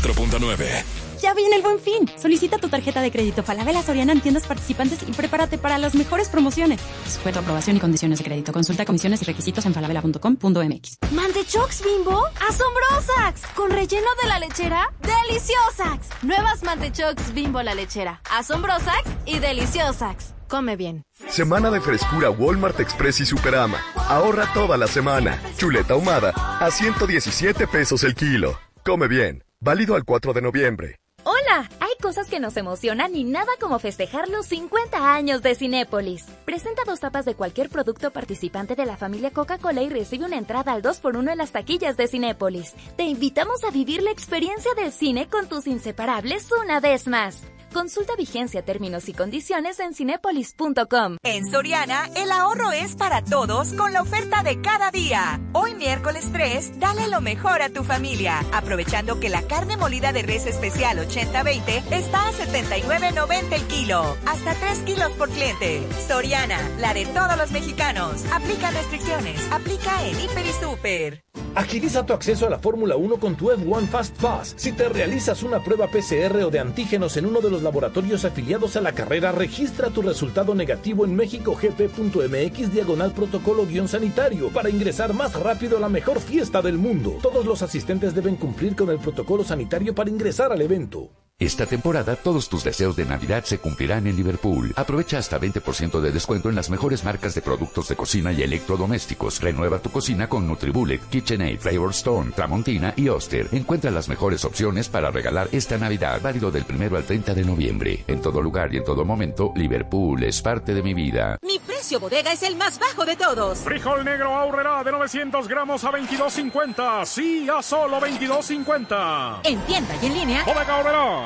104.9. 0.00 0.84
Ya 1.22 1.32
viene 1.34 1.56
el 1.56 1.62
buen 1.62 1.78
fin. 1.78 2.10
Solicita 2.20 2.58
tu 2.58 2.68
tarjeta 2.68 3.00
de 3.00 3.10
crédito 3.10 3.42
Falabella 3.42 3.82
Soriana 3.82 4.12
en 4.12 4.20
tiendas 4.20 4.46
participantes 4.46 4.98
y 5.06 5.12
prepárate 5.12 5.58
para 5.58 5.78
las 5.78 5.94
mejores 5.94 6.28
promociones. 6.28 6.80
Sujeto 7.10 7.38
a 7.38 7.42
aprobación 7.42 7.76
y 7.76 7.80
condiciones 7.80 8.18
de 8.18 8.24
crédito. 8.24 8.52
Consulta 8.52 8.84
comisiones 8.84 9.22
y 9.22 9.24
requisitos 9.24 9.64
en 9.66 9.74
falabella.com.mx. 9.74 10.98
¿Mantechox 11.12 11.82
Bimbo? 11.82 12.26
¡Asombrosax! 12.48 13.46
¿Con 13.54 13.70
relleno 13.70 14.08
de 14.22 14.28
la 14.28 14.38
lechera? 14.38 14.92
¡Deliciosax! 15.00 16.22
Nuevas 16.22 16.62
Mantechox 16.62 17.32
Bimbo 17.32 17.62
la 17.62 17.74
lechera. 17.74 18.20
Asombrosax 18.30 19.08
y 19.24 19.38
Deliciosax. 19.38 20.34
Come 20.48 20.76
bien. 20.76 21.02
Semana 21.28 21.70
de 21.70 21.80
frescura 21.80 22.30
Walmart 22.30 22.78
Express 22.78 23.20
y 23.20 23.26
Superama. 23.26 23.78
Ahorra 23.96 24.52
toda 24.52 24.76
la 24.76 24.86
semana. 24.86 25.42
Chuleta 25.56 25.94
ahumada 25.94 26.30
a 26.30 26.70
117 26.70 27.66
pesos 27.66 28.04
el 28.04 28.14
kilo. 28.14 28.56
Come 28.84 29.08
bien. 29.08 29.45
Válido 29.60 29.94
al 29.94 30.04
4 30.04 30.34
de 30.34 30.42
noviembre. 30.42 30.96
Hola, 31.24 31.68
hay 31.80 31.90
cosas 32.00 32.28
que 32.28 32.38
nos 32.38 32.56
emocionan 32.56 33.16
y 33.16 33.24
nada 33.24 33.50
como 33.58 33.78
festejar 33.78 34.28
los 34.28 34.46
50 34.46 35.14
años 35.14 35.42
de 35.42 35.54
Cinépolis. 35.56 36.24
Presenta 36.44 36.82
dos 36.86 37.00
tapas 37.00 37.24
de 37.24 37.34
cualquier 37.34 37.68
producto 37.68 38.12
participante 38.12 38.76
de 38.76 38.86
la 38.86 38.96
familia 38.96 39.32
Coca-Cola 39.32 39.82
y 39.82 39.88
recibe 39.88 40.26
una 40.26 40.36
entrada 40.36 40.72
al 40.72 40.82
2x1 40.82 41.32
en 41.32 41.38
las 41.38 41.52
taquillas 41.52 41.96
de 41.96 42.06
Cinépolis. 42.06 42.74
Te 42.96 43.04
invitamos 43.04 43.64
a 43.64 43.70
vivir 43.70 44.02
la 44.02 44.12
experiencia 44.12 44.72
del 44.74 44.92
cine 44.92 45.26
con 45.28 45.48
tus 45.48 45.66
inseparables 45.66 46.48
una 46.62 46.78
vez 46.78 47.08
más. 47.08 47.42
Consulta 47.72 48.14
vigencia, 48.16 48.62
términos 48.62 49.08
y 49.08 49.12
condiciones 49.12 49.78
en 49.80 49.94
cinepolis.com. 49.94 51.18
En 51.22 51.50
Soriana, 51.50 52.08
el 52.16 52.32
ahorro 52.32 52.72
es 52.72 52.96
para 52.96 53.22
todos 53.22 53.72
con 53.74 53.92
la 53.92 54.02
oferta 54.02 54.42
de 54.42 54.60
cada 54.60 54.90
día. 54.90 55.40
Hoy 55.52 55.74
miércoles 55.74 56.28
3, 56.32 56.78
dale 56.78 57.08
lo 57.08 57.20
mejor 57.20 57.62
a 57.62 57.68
tu 57.68 57.84
familia, 57.84 58.44
aprovechando 58.52 59.20
que 59.20 59.28
la 59.28 59.42
carne 59.42 59.76
molida 59.76 60.12
de 60.12 60.22
res 60.22 60.46
especial 60.46 60.98
80-20 60.98 61.92
está 61.92 62.28
a 62.28 62.32
79.90 62.32 63.52
el 63.52 63.62
kilo, 63.66 64.16
hasta 64.26 64.54
3 64.54 64.78
kilos 64.80 65.12
por 65.12 65.28
cliente. 65.30 65.86
Soriana, 66.06 66.58
la 66.78 66.94
de 66.94 67.06
todos 67.06 67.36
los 67.36 67.50
mexicanos. 67.50 68.24
Aplica 68.32 68.70
restricciones, 68.70 69.40
aplica 69.52 70.06
en 70.06 70.20
Hiper 70.20 70.46
y 70.46 70.52
Super. 70.52 71.25
Agiliza 71.56 72.04
tu 72.04 72.12
acceso 72.12 72.46
a 72.46 72.50
la 72.50 72.58
Fórmula 72.58 72.96
1 72.96 73.16
con 73.16 73.34
tu 73.34 73.50
F1 73.50 73.86
Fast 73.86 74.20
Pass. 74.20 74.52
Si 74.58 74.72
te 74.72 74.90
realizas 74.90 75.42
una 75.42 75.64
prueba 75.64 75.86
PCR 75.86 76.42
o 76.44 76.50
de 76.50 76.58
antígenos 76.58 77.16
en 77.16 77.24
uno 77.24 77.40
de 77.40 77.48
los 77.48 77.62
laboratorios 77.62 78.26
afiliados 78.26 78.76
a 78.76 78.82
la 78.82 78.92
carrera, 78.92 79.32
registra 79.32 79.88
tu 79.88 80.02
resultado 80.02 80.54
negativo 80.54 81.06
en 81.06 81.16
mexicogp.mx 81.16 82.72
diagonal 82.74 83.12
protocolo-sanitario 83.12 84.50
para 84.50 84.68
ingresar 84.68 85.14
más 85.14 85.32
rápido 85.32 85.78
a 85.78 85.80
la 85.80 85.88
mejor 85.88 86.20
fiesta 86.20 86.60
del 86.60 86.76
mundo. 86.76 87.18
Todos 87.22 87.46
los 87.46 87.62
asistentes 87.62 88.14
deben 88.14 88.36
cumplir 88.36 88.76
con 88.76 88.90
el 88.90 88.98
protocolo 88.98 89.42
sanitario 89.42 89.94
para 89.94 90.10
ingresar 90.10 90.52
al 90.52 90.60
evento. 90.60 91.08
Esta 91.38 91.66
temporada 91.66 92.16
todos 92.16 92.48
tus 92.48 92.64
deseos 92.64 92.96
de 92.96 93.04
Navidad 93.04 93.44
se 93.44 93.58
cumplirán 93.58 94.06
en 94.06 94.16
Liverpool. 94.16 94.72
Aprovecha 94.74 95.18
hasta 95.18 95.38
20% 95.38 96.00
de 96.00 96.10
descuento 96.10 96.48
en 96.48 96.54
las 96.54 96.70
mejores 96.70 97.04
marcas 97.04 97.34
de 97.34 97.42
productos 97.42 97.88
de 97.88 97.94
cocina 97.94 98.32
y 98.32 98.40
electrodomésticos. 98.40 99.42
Renueva 99.42 99.78
tu 99.78 99.90
cocina 99.90 100.30
con 100.30 100.46
NutriBullet, 100.46 101.06
KitchenAid, 101.10 101.58
Flavor 101.58 101.90
Stone, 101.90 102.30
Tramontina 102.30 102.94
y 102.96 103.10
Oster. 103.10 103.50
Encuentra 103.52 103.90
las 103.90 104.08
mejores 104.08 104.46
opciones 104.46 104.88
para 104.88 105.10
regalar 105.10 105.50
esta 105.52 105.76
Navidad, 105.76 106.22
válido 106.22 106.50
del 106.50 106.64
primero 106.64 106.96
al 106.96 107.04
30 107.04 107.34
de 107.34 107.44
noviembre. 107.44 108.02
En 108.06 108.22
todo 108.22 108.40
lugar 108.40 108.72
y 108.72 108.78
en 108.78 108.84
todo 108.84 109.04
momento, 109.04 109.52
Liverpool 109.56 110.22
es 110.22 110.40
parte 110.40 110.72
de 110.72 110.82
mi 110.82 110.94
vida. 110.94 111.36
Mi 111.42 111.58
precio 111.58 112.00
bodega 112.00 112.32
es 112.32 112.44
el 112.44 112.56
más 112.56 112.78
bajo 112.78 113.04
de 113.04 113.14
todos. 113.14 113.58
Frijol 113.58 114.06
negro 114.06 114.34
ahorrará 114.34 114.82
de 114.82 114.90
900 114.90 115.48
gramos 115.48 115.84
a 115.84 115.92
22.50. 115.92 117.04
Sí, 117.04 117.46
a 117.54 117.60
solo 117.62 118.00
22.50. 118.00 119.40
En 119.44 119.60
tienda 119.66 119.94
y 120.02 120.06
en 120.06 120.14
línea. 120.14 120.44
Bodega 120.44 120.76
ahorrará. 120.76 121.25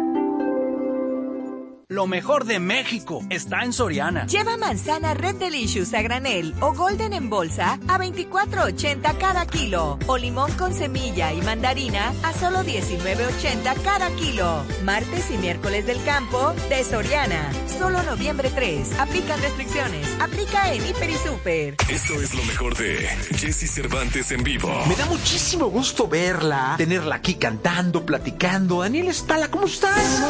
Lo 1.91 2.07
mejor 2.07 2.45
de 2.45 2.61
México 2.61 3.21
está 3.29 3.65
en 3.65 3.73
Soriana. 3.73 4.25
Lleva 4.25 4.55
manzana 4.55 5.13
Red 5.13 5.35
Delicious 5.35 5.93
a 5.93 6.01
granel 6.01 6.55
o 6.61 6.73
Golden 6.73 7.11
en 7.11 7.29
bolsa 7.29 7.73
a 7.85 7.99
24.80 7.99 9.17
cada 9.17 9.45
kilo. 9.45 9.99
O 10.07 10.17
limón 10.17 10.53
con 10.53 10.73
semilla 10.73 11.33
y 11.33 11.41
mandarina 11.41 12.13
a 12.23 12.31
solo 12.31 12.59
19.80 12.59 13.81
cada 13.83 14.09
kilo. 14.11 14.63
Martes 14.85 15.31
y 15.31 15.37
miércoles 15.37 15.85
del 15.85 16.01
campo 16.05 16.53
de 16.69 16.81
Soriana. 16.85 17.51
Solo 17.67 18.01
noviembre 18.03 18.49
3. 18.55 18.97
Aplican 18.97 19.41
restricciones. 19.41 20.07
Aplica 20.21 20.73
en 20.73 20.87
Hiper 20.87 21.09
y 21.09 21.15
Super. 21.15 21.75
Esto 21.89 22.13
es 22.21 22.33
lo 22.33 22.43
mejor 22.43 22.77
de 22.77 23.05
Jesse 23.35 23.69
Cervantes 23.69 24.31
en 24.31 24.45
vivo. 24.45 24.69
Me 24.87 24.95
da 24.95 25.07
muchísimo 25.07 25.65
gusto 25.65 26.07
verla, 26.07 26.75
tenerla 26.77 27.15
aquí 27.15 27.33
cantando, 27.33 28.05
platicando. 28.05 28.79
Daniel 28.79 29.09
Espala, 29.09 29.51
¿cómo 29.51 29.65
estás? 29.65 30.21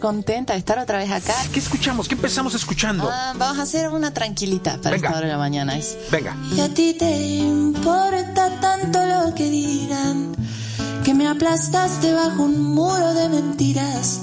Contenta 0.00 0.54
de 0.54 0.58
estar 0.58 0.78
otra 0.78 0.98
vez 0.98 1.10
acá. 1.10 1.34
¿Qué 1.52 1.58
escuchamos? 1.58 2.08
¿Qué 2.08 2.14
empezamos 2.14 2.54
escuchando? 2.54 3.08
Ah, 3.12 3.34
vamos 3.36 3.58
a 3.58 3.62
hacer 3.62 3.90
una 3.90 4.12
tranquilita 4.12 4.78
para 4.78 4.96
Venga. 4.96 5.08
esta 5.08 5.18
hora 5.18 5.26
de 5.26 5.32
la 5.32 5.38
mañana. 5.38 5.76
Es... 5.76 5.96
Venga. 6.10 6.34
Y 6.56 6.60
a 6.60 6.68
ti 6.72 6.94
te 6.98 7.10
importa 7.36 8.58
tanto 8.60 8.98
lo 9.04 9.34
que 9.34 9.50
digan 9.50 10.34
que 11.04 11.14
me 11.14 11.28
aplastaste 11.28 12.14
bajo 12.14 12.42
un 12.44 12.74
muro 12.74 13.12
de 13.14 13.28
mentiras. 13.28 14.20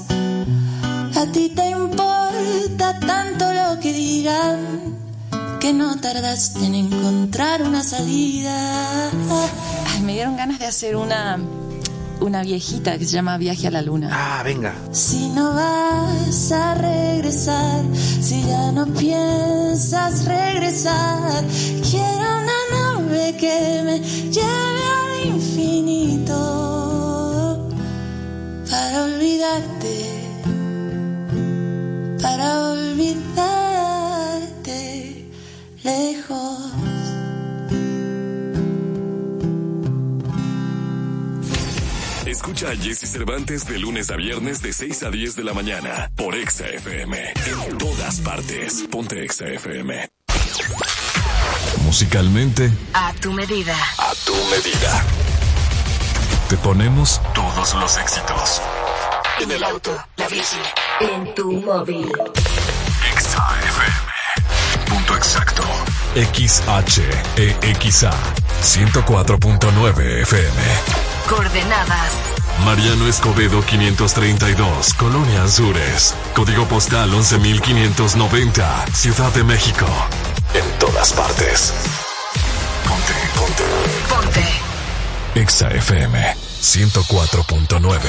A 1.16 1.26
ti 1.32 1.50
te 1.54 1.70
importa 1.70 2.98
tanto 3.00 3.52
lo 3.52 3.80
que 3.80 3.92
digan 3.92 4.96
que 5.60 5.72
no 5.72 5.96
tardaste 6.00 6.64
en 6.64 6.74
encontrar 6.74 7.62
una 7.62 7.82
salida. 7.82 9.10
Ay, 9.10 10.02
me 10.02 10.12
dieron 10.14 10.36
ganas 10.36 10.58
de 10.58 10.66
hacer 10.66 10.96
una, 10.96 11.38
una 12.20 12.42
viejita 12.42 12.98
que 12.98 13.04
se 13.04 13.12
llama 13.12 13.38
Viaje 13.38 13.68
a 13.68 13.70
la 13.70 13.82
Luna. 13.82 14.08
Ah, 14.12 14.42
venga. 14.42 14.74
Si 14.92 15.28
no 15.30 15.54
vas 15.54 16.52
a 16.52 16.74
regresar, 16.74 17.84
si 17.94 18.42
ya 18.42 18.72
no 18.72 18.86
piensas 18.86 20.24
regresar, 20.24 21.44
quiero 21.90 22.38
una 22.42 22.58
nave 22.72 23.36
que 23.36 23.82
me 23.84 24.00
lleve 24.30 24.84
al 24.98 25.26
infinito 25.26 26.38
para 28.70 29.04
olvidarte, 29.04 29.96
para 32.20 32.70
olvidarte 32.72 33.58
lejos. 35.82 36.57
Escucha 42.58 42.72
a 42.72 42.76
Jesse 42.84 43.06
Cervantes 43.08 43.66
de 43.68 43.78
lunes 43.78 44.10
a 44.10 44.16
viernes 44.16 44.60
de 44.60 44.72
6 44.72 45.04
a 45.04 45.10
10 45.10 45.36
de 45.36 45.44
la 45.44 45.54
mañana 45.54 46.10
por 46.16 46.34
Exa 46.34 46.66
FM. 46.66 47.34
En 47.46 47.78
todas 47.78 48.18
partes. 48.18 48.84
Ponte 48.90 49.22
Exa 49.24 49.46
FM. 49.46 50.08
Musicalmente, 51.84 52.72
A 52.94 53.12
tu 53.20 53.32
medida. 53.32 53.76
a 53.98 54.12
tu 54.26 54.34
medida. 54.50 55.04
Te 56.48 56.56
ponemos 56.56 57.20
todos 57.32 57.74
los 57.74 57.96
éxitos. 57.96 58.60
En 59.40 59.52
el 59.52 59.62
auto. 59.62 59.96
La 60.16 60.26
bici. 60.26 60.56
En 60.98 61.32
tu 61.36 61.52
móvil. 61.52 62.10
Exa 63.14 63.56
FM. 63.68 63.96
Punto 64.96 65.14
exacto. 65.16 65.62
XHEXA. 66.34 68.10
104.9 68.62 70.22
FM. 70.22 71.17
Coordenadas. 71.28 72.12
Mariano 72.64 73.06
Escobedo 73.06 73.62
532, 73.62 74.94
Colonia 74.94 75.42
Azures. 75.42 76.14
Código 76.34 76.64
postal 76.66 77.12
11590, 77.14 78.86
Ciudad 78.94 79.32
de 79.34 79.44
México. 79.44 79.86
En 80.54 80.78
todas 80.78 81.12
partes. 81.12 81.74
Ponte, 82.82 83.12
ponte. 83.36 83.64
Ponte. 84.08 85.40
Exa 85.40 85.68
FM 85.68 86.34
104.9. 86.62 88.00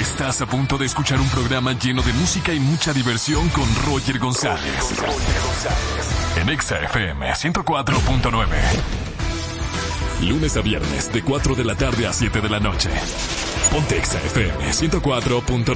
Estás 0.00 0.40
a 0.40 0.46
punto 0.46 0.78
de 0.78 0.86
escuchar 0.86 1.20
un 1.20 1.28
programa 1.28 1.72
lleno 1.72 2.02
de 2.02 2.12
música 2.12 2.52
y 2.52 2.60
mucha 2.60 2.92
diversión 2.92 3.48
con 3.48 3.66
Roger 3.86 4.20
González. 4.20 4.94
En 6.36 6.48
Exa 6.48 6.78
FM 6.78 7.32
104.9. 7.32 9.03
Lunes 10.22 10.56
a 10.56 10.62
viernes 10.62 11.12
de 11.12 11.22
4 11.22 11.54
de 11.54 11.64
la 11.64 11.74
tarde 11.74 12.06
a 12.06 12.12
7 12.12 12.40
de 12.40 12.48
la 12.48 12.60
noche. 12.60 12.88
Ponte 13.70 13.98
Exa 13.98 14.18
FM 14.18 14.70
104.9. 14.70 15.74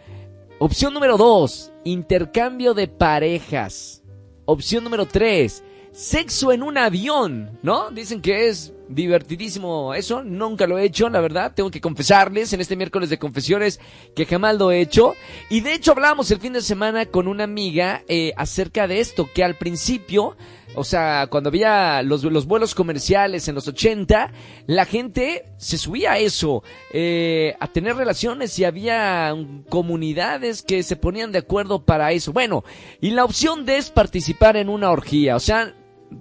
Opción 0.58 0.92
número 0.92 1.16
dos, 1.16 1.72
intercambio 1.84 2.74
de 2.74 2.88
parejas. 2.88 4.02
Opción 4.44 4.82
número 4.82 5.06
tres, 5.06 5.62
sexo 5.92 6.52
en 6.52 6.62
un 6.62 6.78
avión, 6.78 7.58
¿no? 7.62 7.90
Dicen 7.90 8.20
que 8.20 8.48
es 8.48 8.72
divertidísimo 8.88 9.94
eso, 9.94 10.22
nunca 10.22 10.66
lo 10.66 10.78
he 10.78 10.84
hecho, 10.84 11.08
la 11.08 11.20
verdad, 11.20 11.52
tengo 11.54 11.70
que 11.70 11.80
confesarles 11.80 12.52
en 12.52 12.60
este 12.60 12.76
miércoles 12.76 13.08
de 13.08 13.18
confesiones 13.18 13.80
que 14.14 14.26
jamás 14.26 14.56
lo 14.56 14.70
he 14.70 14.80
hecho. 14.80 15.14
Y 15.50 15.60
de 15.60 15.74
hecho 15.74 15.92
hablamos 15.92 16.30
el 16.30 16.40
fin 16.40 16.54
de 16.54 16.62
semana 16.62 17.06
con 17.06 17.28
una 17.28 17.44
amiga 17.44 18.02
eh, 18.08 18.32
acerca 18.36 18.86
de 18.86 19.00
esto, 19.00 19.28
que 19.32 19.44
al 19.44 19.56
principio 19.56 20.36
o 20.74 20.84
sea, 20.84 21.26
cuando 21.28 21.48
había 21.48 22.02
los, 22.02 22.24
los 22.24 22.46
vuelos 22.46 22.74
comerciales 22.74 23.46
en 23.48 23.54
los 23.54 23.68
80, 23.68 24.32
la 24.66 24.86
gente 24.86 25.44
se 25.58 25.76
subía 25.76 26.12
a 26.12 26.18
eso, 26.18 26.62
eh, 26.92 27.54
a 27.60 27.68
tener 27.68 27.96
relaciones 27.96 28.58
y 28.58 28.64
había 28.64 29.34
comunidades 29.68 30.62
que 30.62 30.82
se 30.82 30.96
ponían 30.96 31.30
de 31.32 31.40
acuerdo 31.40 31.84
para 31.84 32.12
eso. 32.12 32.32
Bueno, 32.32 32.64
y 33.00 33.10
la 33.10 33.24
opción 33.24 33.66
de 33.66 33.76
es 33.76 33.90
participar 33.90 34.56
en 34.56 34.68
una 34.68 34.90
orgía, 34.90 35.36
o 35.36 35.40
sea, 35.40 35.74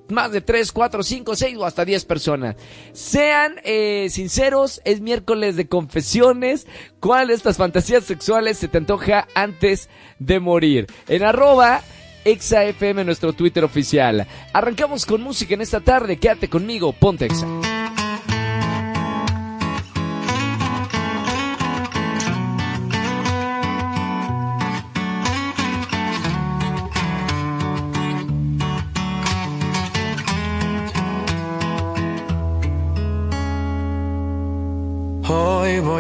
más 0.10 0.32
de 0.32 0.42
3, 0.42 0.72
4, 0.72 1.04
5, 1.04 1.36
6 1.36 1.58
o 1.58 1.66
hasta 1.66 1.86
10 1.86 2.06
personas. 2.06 2.56
Sean 2.94 3.56
eh, 3.64 4.08
sinceros, 4.10 4.82
es 4.86 5.02
miércoles 5.02 5.56
de 5.56 5.68
confesiones. 5.68 6.68
¿Cuál 7.00 7.28
de 7.28 7.34
estas 7.34 7.58
fantasías 7.58 8.04
sexuales 8.04 8.58
se 8.58 8.68
te 8.68 8.78
antoja 8.78 9.28
antes 9.36 9.90
de 10.20 10.40
morir? 10.40 10.88
En 11.08 11.24
arroba 11.24 11.82
ExaFM, 12.26 13.04
nuestro 13.04 13.34
Twitter 13.34 13.64
oficial. 13.64 14.28
Arrancamos 14.54 15.06
con 15.06 15.22
música 15.22 15.54
en 15.54 15.62
esta 15.62 15.80
tarde. 15.80 16.18
Quédate 16.18 16.50
conmigo, 16.50 16.94
ponte 16.94 17.26
Exa. 17.26 17.48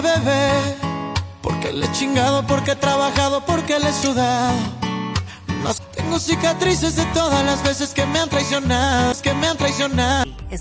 bebé. 0.00 0.76
Porque 1.42 1.72
le 1.72 1.86
he 1.86 1.92
chingado, 1.92 2.46
porque 2.46 2.72
he 2.72 2.76
trabajado, 2.76 3.44
porque 3.44 3.78
le 3.78 3.88
he 3.88 3.92
sudado. 3.92 4.56
Tengo 5.94 6.18
cicatrices 6.18 6.96
de 6.96 7.04
todas 7.06 7.44
las 7.44 7.62
veces 7.62 7.90
que 7.90 8.06
me 8.06 8.18
han 8.18 8.28
traicionado, 8.28 9.20
que 9.20 9.34
me 9.34 9.48
han 9.48 9.56
traicionado. 9.56 10.24